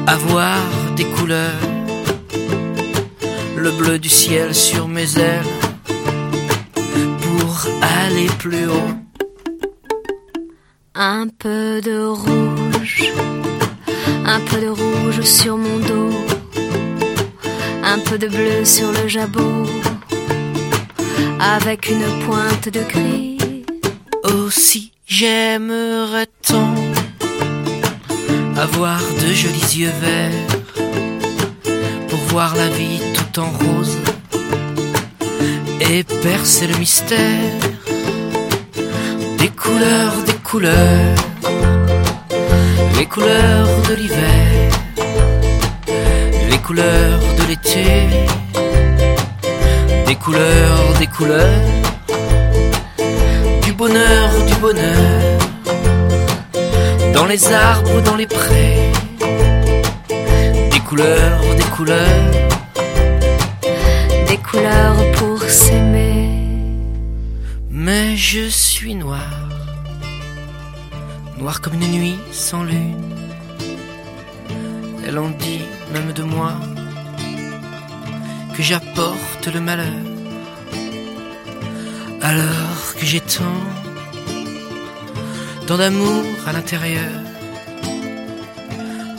[0.07, 1.61] avoir des couleurs,
[3.57, 5.45] le bleu du ciel sur mes ailes
[7.82, 9.05] aller plus haut.
[10.99, 13.12] Un peu de rouge,
[14.24, 16.24] un peu de rouge sur mon dos,
[17.84, 19.66] un peu de bleu sur le jabot,
[21.38, 23.66] avec une pointe de gris.
[24.24, 26.74] Aussi j'aimerais tant
[28.57, 30.47] avoir de jolis yeux verts
[32.09, 33.99] pour voir la vie tout en rose
[35.80, 37.53] et percer le mystère
[39.38, 41.16] des couleurs, des couleurs,
[42.97, 44.70] les couleurs de l'hiver,
[46.49, 47.88] les couleurs de l'été,
[50.07, 51.62] des couleurs, des couleurs,
[53.62, 55.38] du bonheur, du bonheur,
[57.12, 58.92] dans les arbres, dans les prés,
[60.70, 62.30] des couleurs, des couleurs,
[64.28, 66.30] des couleurs pour s'aimer.
[67.68, 69.45] Mais je suis noir,
[71.39, 72.97] noir comme une nuit sans lune.
[75.07, 75.61] Elle en dit
[75.93, 76.53] même de moi
[78.55, 80.01] que j'apporte le malheur.
[82.22, 83.61] Alors que j'ai tant,
[85.66, 87.12] tant d'amour à l'intérieur,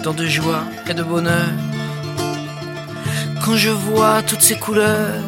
[0.03, 1.51] tant de joie et de bonheur,
[3.45, 5.23] quand je vois toutes ces couleurs,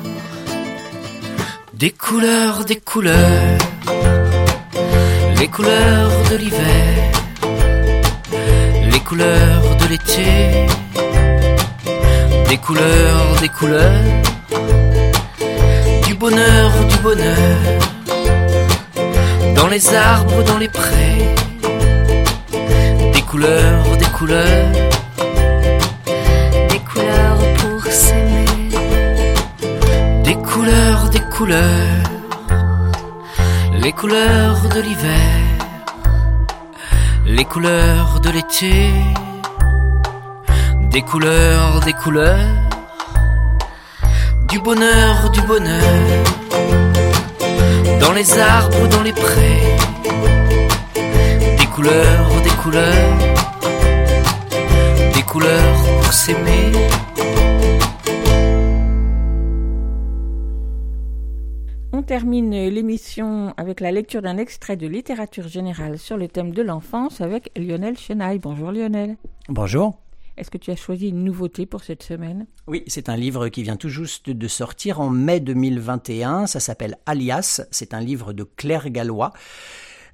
[1.73, 3.57] des couleurs, des couleurs,
[5.39, 7.11] les couleurs de l'hiver,
[8.91, 10.67] les couleurs de l'été,
[12.49, 14.03] des couleurs, des couleurs,
[16.07, 17.57] du bonheur, du bonheur,
[19.55, 21.35] dans les arbres, dans les prés,
[23.13, 24.71] des couleurs, des couleurs,
[26.69, 28.45] des couleurs pour s'aimer,
[30.23, 32.08] des couleurs, des couleurs,
[33.81, 35.41] les couleurs de l'hiver,
[37.25, 38.91] les couleurs de l'été,
[40.91, 42.69] des couleurs, des couleurs,
[44.49, 46.23] du bonheur, du bonheur,
[48.01, 49.63] dans les arbres, dans les prés,
[51.57, 53.17] des couleurs, des couleurs,
[55.13, 56.71] des couleurs pour s'aimer.
[62.09, 67.21] Termine l'émission avec la lecture d'un extrait de littérature générale sur le thème de l'enfance
[67.21, 68.39] avec Lionel Chenaille.
[68.39, 69.15] Bonjour Lionel.
[69.47, 70.01] Bonjour.
[70.35, 72.47] Est-ce que tu as choisi une nouveauté pour cette semaine?
[72.65, 76.47] Oui, c'est un livre qui vient tout juste de sortir en mai 2021.
[76.47, 77.61] Ça s'appelle Alias.
[77.69, 79.31] C'est un livre de Claire Gallois.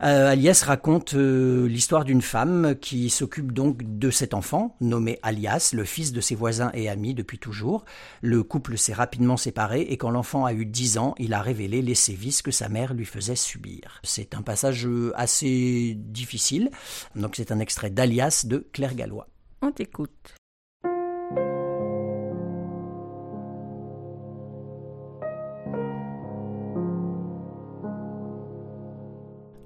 [0.06, 5.72] Euh, Alias raconte euh, l'histoire d'une femme qui s'occupe donc de cet enfant, nommé Alias,
[5.74, 7.86] le fils de ses voisins et amis depuis toujours.
[8.22, 11.82] Le couple s'est rapidement séparé et quand l'enfant a eu 10 ans, il a révélé
[11.82, 14.00] les sévices que sa mère lui faisait subir.
[14.04, 16.70] C'est un passage euh, assez difficile,
[17.16, 19.28] donc c'est un extrait d'Alias de Claire Gallois.
[19.64, 20.36] On t'écoute.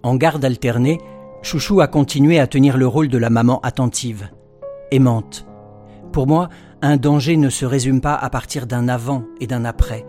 [0.04, 1.00] En garde alternée,
[1.42, 4.30] Chouchou a continué à tenir le rôle de la maman attentive,
[4.92, 5.46] aimante.
[6.14, 6.50] Pour moi,
[6.82, 10.06] un danger ne se résume pas à partir d'un avant et d'un après.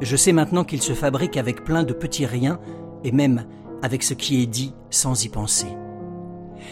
[0.00, 2.58] Je sais maintenant qu'il se fabrique avec plein de petits riens
[3.04, 3.44] et même
[3.82, 5.68] avec ce qui est dit sans y penser.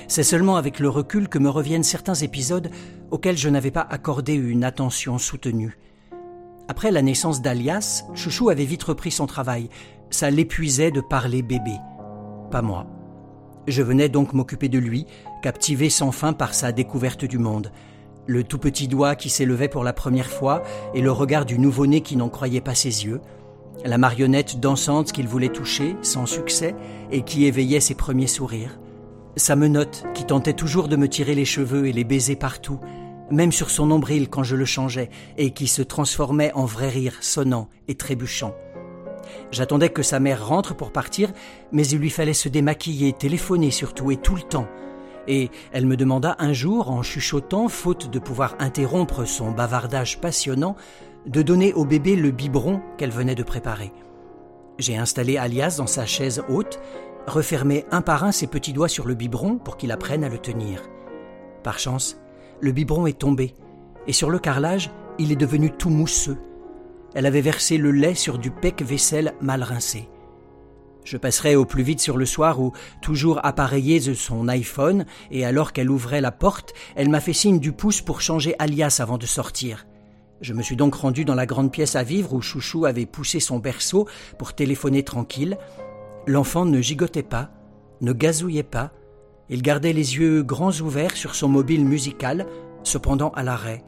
[0.09, 2.71] C'est seulement avec le recul que me reviennent certains épisodes
[3.11, 5.79] auxquels je n'avais pas accordé une attention soutenue.
[6.69, 9.69] Après la naissance d'Alias, Chouchou avait vite repris son travail.
[10.11, 11.77] Ça l'épuisait de parler bébé.
[12.51, 12.87] Pas moi.
[13.67, 15.07] Je venais donc m'occuper de lui,
[15.43, 17.73] captivé sans fin par sa découverte du monde.
[18.27, 20.63] Le tout petit doigt qui s'élevait pour la première fois
[20.95, 23.21] et le regard du nouveau-né qui n'en croyait pas ses yeux.
[23.85, 26.75] La marionnette dansante qu'il voulait toucher, sans succès,
[27.11, 28.79] et qui éveillait ses premiers sourires.
[29.37, 32.81] Sa menotte qui tentait toujours de me tirer les cheveux et les baisers partout,
[33.31, 37.19] même sur son nombril quand je le changeais, et qui se transformait en vrai rire
[37.21, 38.55] sonnant et trébuchant.
[39.51, 41.33] J'attendais que sa mère rentre pour partir,
[41.73, 44.69] mais il lui fallait se démaquiller, téléphoner surtout, et tout le temps.
[45.29, 50.77] Et elle me demanda un jour, en chuchotant, faute de pouvoir interrompre son bavardage passionnant,
[51.27, 53.93] de donner au bébé le biberon qu'elle venait de préparer.
[54.79, 56.79] J'ai installé Alias dans sa chaise haute,
[57.27, 60.39] refermé un par un ses petits doigts sur le biberon pour qu'il apprenne à le
[60.39, 60.83] tenir.
[61.65, 62.21] Par chance,
[62.61, 63.55] le biberon est tombé,
[64.07, 66.39] et sur le carrelage, il est devenu tout mousseux.
[67.17, 70.07] Elle avait versé le lait sur du pec vaisselle mal rincé.
[71.03, 75.47] Je passerai au plus vite sur le soir où, toujours appareillée de son iPhone, et
[75.47, 79.17] alors qu'elle ouvrait la porte, elle m'a fait signe du pouce pour changer alias avant
[79.17, 79.87] de sortir.
[80.43, 83.41] Je me suis donc rendu dans la grande pièce à vivre où Chouchou avait poussé
[83.41, 84.07] son berceau
[84.39, 85.57] pour téléphoner tranquille.
[86.27, 87.49] L'enfant ne gigotait pas,
[88.03, 88.93] ne gazouillait pas,
[89.49, 92.47] il gardait les yeux grands ouverts sur son mobile musical,
[92.83, 93.85] cependant à l'arrêt.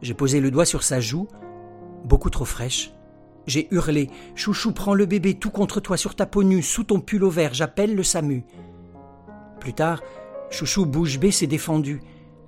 [0.00, 1.28] J'ai posé le doigt sur sa joue,
[2.04, 2.92] beaucoup trop fraîche.
[3.46, 7.00] J'ai hurlé Chouchou, prends le bébé tout contre toi sur ta peau nue, sous ton
[7.00, 8.44] pull au vert, j'appelle le SAMU.
[9.60, 10.02] Plus tard,
[10.50, 12.00] Chouchou bouche bée s'est défendu.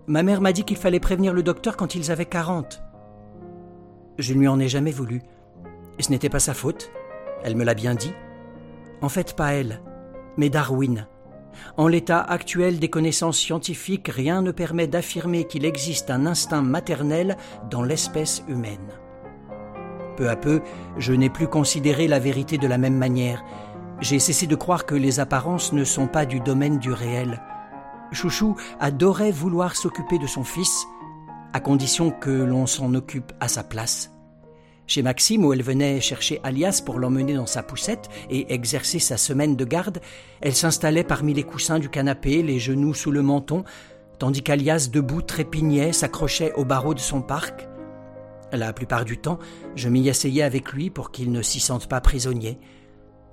[0.07, 2.83] Ma mère m'a dit qu'il fallait prévenir le docteur quand ils avaient quarante.
[4.19, 5.23] Je ne lui en ai jamais voulu.
[5.99, 6.91] Et ce n'était pas sa faute.
[7.43, 8.13] Elle me l'a bien dit.
[9.03, 9.83] En fait, pas elle,
[10.37, 11.07] mais Darwin.
[11.77, 17.37] En l'état actuel des connaissances scientifiques, rien ne permet d'affirmer qu'il existe un instinct maternel
[17.71, 18.93] dans l'espèce humaine.
[20.17, 20.63] Peu à peu,
[20.97, 23.45] je n'ai plus considéré la vérité de la même manière.
[24.01, 27.43] J'ai cessé de croire que les apparences ne sont pas du domaine du réel.
[28.13, 30.87] Chouchou adorait vouloir s'occuper de son fils,
[31.53, 34.11] à condition que l'on s'en occupe à sa place.
[34.87, 39.17] Chez Maxime, où elle venait chercher Alias pour l'emmener dans sa poussette et exercer sa
[39.17, 40.01] semaine de garde,
[40.41, 43.65] elle s'installait parmi les coussins du canapé, les genoux sous le menton,
[44.19, 47.69] tandis qu'Alias, debout, trépignait, s'accrochait au barreau de son parc.
[48.53, 49.39] La plupart du temps,
[49.75, 52.59] je m'y asseyais avec lui pour qu'il ne s'y sente pas prisonnier.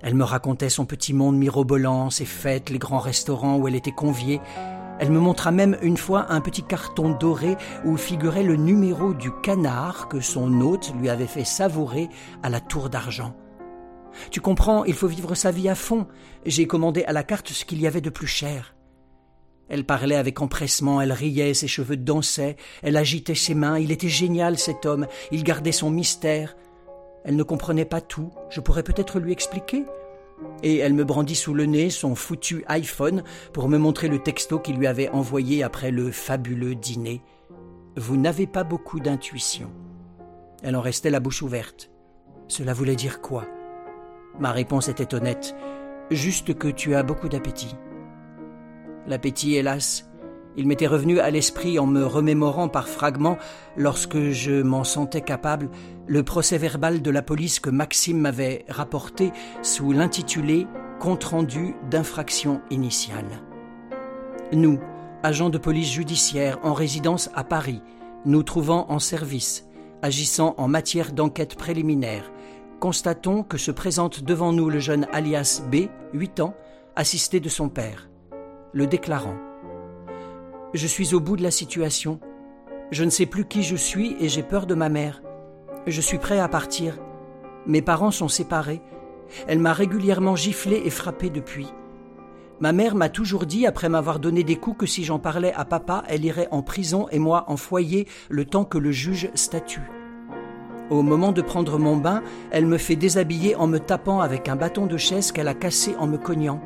[0.02, 3.92] Elle me racontait son petit monde mirobolant, ses fêtes, les grands restaurants où elle était
[3.92, 4.42] conviée.
[5.00, 9.32] Elle me montra même une fois un petit carton doré où figurait le numéro du
[9.42, 12.10] canard que son hôte lui avait fait savourer
[12.42, 13.36] à la tour d'argent.
[14.30, 16.08] Tu comprends, il faut vivre sa vie à fond.
[16.46, 18.76] J'ai commandé à la carte ce qu'il y avait de plus cher.
[19.74, 24.08] Elle parlait avec empressement, elle riait, ses cheveux dansaient, elle agitait ses mains, il était
[24.08, 26.56] génial cet homme, il gardait son mystère.
[27.26, 29.86] Elle ne comprenait pas tout, je pourrais peut-être lui expliquer?
[30.62, 34.60] Et elle me brandit sous le nez son foutu iPhone pour me montrer le texto
[34.60, 37.24] qu'il lui avait envoyé après le fabuleux dîner.
[37.98, 39.72] Vous n'avez pas beaucoup d'intuition.
[40.62, 41.90] Elle en restait la bouche ouverte.
[42.48, 43.48] Cela voulait dire quoi?
[44.40, 45.56] Ma réponse était honnête.
[46.12, 47.76] Juste que tu as beaucoup d'appétit.
[49.08, 50.06] L'appétit, hélas,
[50.56, 53.38] il m'était revenu à l'esprit en me remémorant par fragments,
[53.76, 55.70] lorsque je m'en sentais capable,
[56.06, 59.32] le procès verbal de la police que Maxime m'avait rapporté
[59.62, 60.68] sous l'intitulé
[61.00, 63.26] Compte rendu d'infraction initiale.
[64.54, 64.80] Nous,
[65.22, 67.82] agents de police judiciaire en résidence à Paris,
[68.26, 69.68] nous trouvant en service,
[70.02, 72.32] agissant en matière d'enquête préliminaire,
[72.80, 76.54] constatons que se présente devant nous le jeune alias B, 8 ans,
[76.96, 78.08] assisté de son père
[78.74, 79.38] le déclarant.
[80.74, 82.20] Je suis au bout de la situation.
[82.92, 85.22] Je ne sais plus qui je suis et j'ai peur de ma mère.
[85.86, 86.98] Je suis prêt à partir.
[87.68, 88.82] Mes parents sont séparés.
[89.48, 91.68] Elle m'a régulièrement giflé et frappé depuis.
[92.60, 95.66] Ma mère m'a toujours dit, après m'avoir donné des coups, que si j'en parlais à
[95.66, 99.82] papa, elle irait en prison et moi en foyer le temps que le juge statue.
[100.90, 102.22] Au moment de prendre mon bain,
[102.52, 105.96] elle me fait déshabiller en me tapant avec un bâton de chaise qu'elle a cassé
[105.98, 106.62] en me cognant.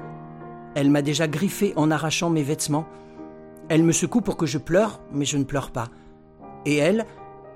[0.78, 2.86] Elle m'a déjà griffé en arrachant mes vêtements.
[3.68, 5.88] Elle me secoue pour que je pleure, mais je ne pleure pas.
[6.68, 7.08] Et elle,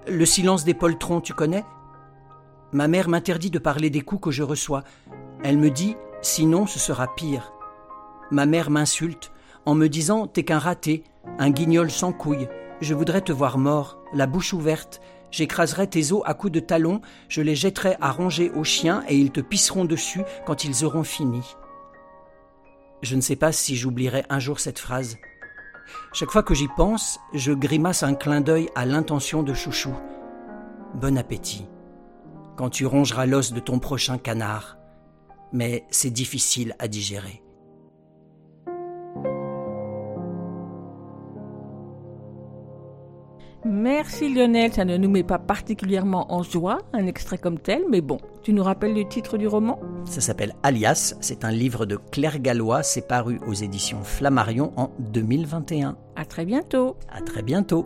[0.07, 1.63] le silence des poltrons, tu connais?
[2.71, 4.83] Ma mère m'interdit de parler des coups que je reçois.
[5.43, 7.53] Elle me dit, sinon ce sera pire.
[8.31, 9.31] Ma mère m'insulte
[9.67, 11.03] en me disant T'es qu'un raté,
[11.37, 12.49] un guignol sans couilles.
[12.81, 14.99] Je voudrais te voir mort, la bouche ouverte.
[15.29, 19.15] J'écraserai tes os à coups de talon, je les jetterai à ronger aux chiens et
[19.15, 21.43] ils te pisseront dessus quand ils auront fini.
[23.01, 25.17] Je ne sais pas si j'oublierai un jour cette phrase.
[26.13, 29.93] Chaque fois que j'y pense, je grimace un clin d'œil à l'intention de Chouchou.
[30.95, 31.67] Bon appétit.
[32.57, 34.77] Quand tu rongeras l'os de ton prochain canard.
[35.51, 37.41] Mais c'est difficile à digérer.
[43.63, 48.01] Merci Lionel, ça ne nous met pas particulièrement en joie, un extrait comme tel, mais
[48.01, 49.79] bon, tu nous rappelles le titre du roman?
[50.05, 54.89] Ça s'appelle Alias, c'est un livre de Claire Gallois, c'est paru aux éditions Flammarion en
[54.99, 55.95] 2021.
[56.15, 56.95] À très bientôt.
[57.11, 57.85] À très bientôt.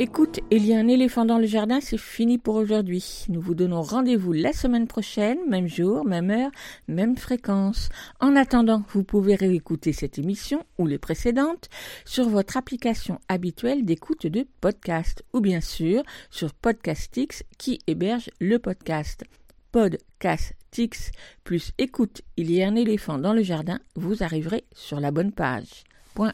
[0.00, 3.24] Écoute, il y a un éléphant dans le jardin, c'est fini pour aujourd'hui.
[3.28, 6.52] Nous vous donnons rendez-vous la semaine prochaine, même jour, même heure,
[6.86, 7.88] même fréquence.
[8.20, 11.68] En attendant, vous pouvez réécouter cette émission ou les précédentes
[12.04, 18.60] sur votre application habituelle d'écoute de podcast ou bien sûr sur Podcastix qui héberge le
[18.60, 19.24] podcast.
[19.72, 21.10] Podcastix
[21.42, 25.32] plus écoute, il y a un éléphant dans le jardin, vous arriverez sur la bonne
[25.32, 25.82] page.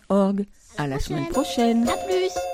[0.09, 0.45] .org.
[0.79, 1.85] À la semaine prochaine.
[2.07, 2.54] Plus.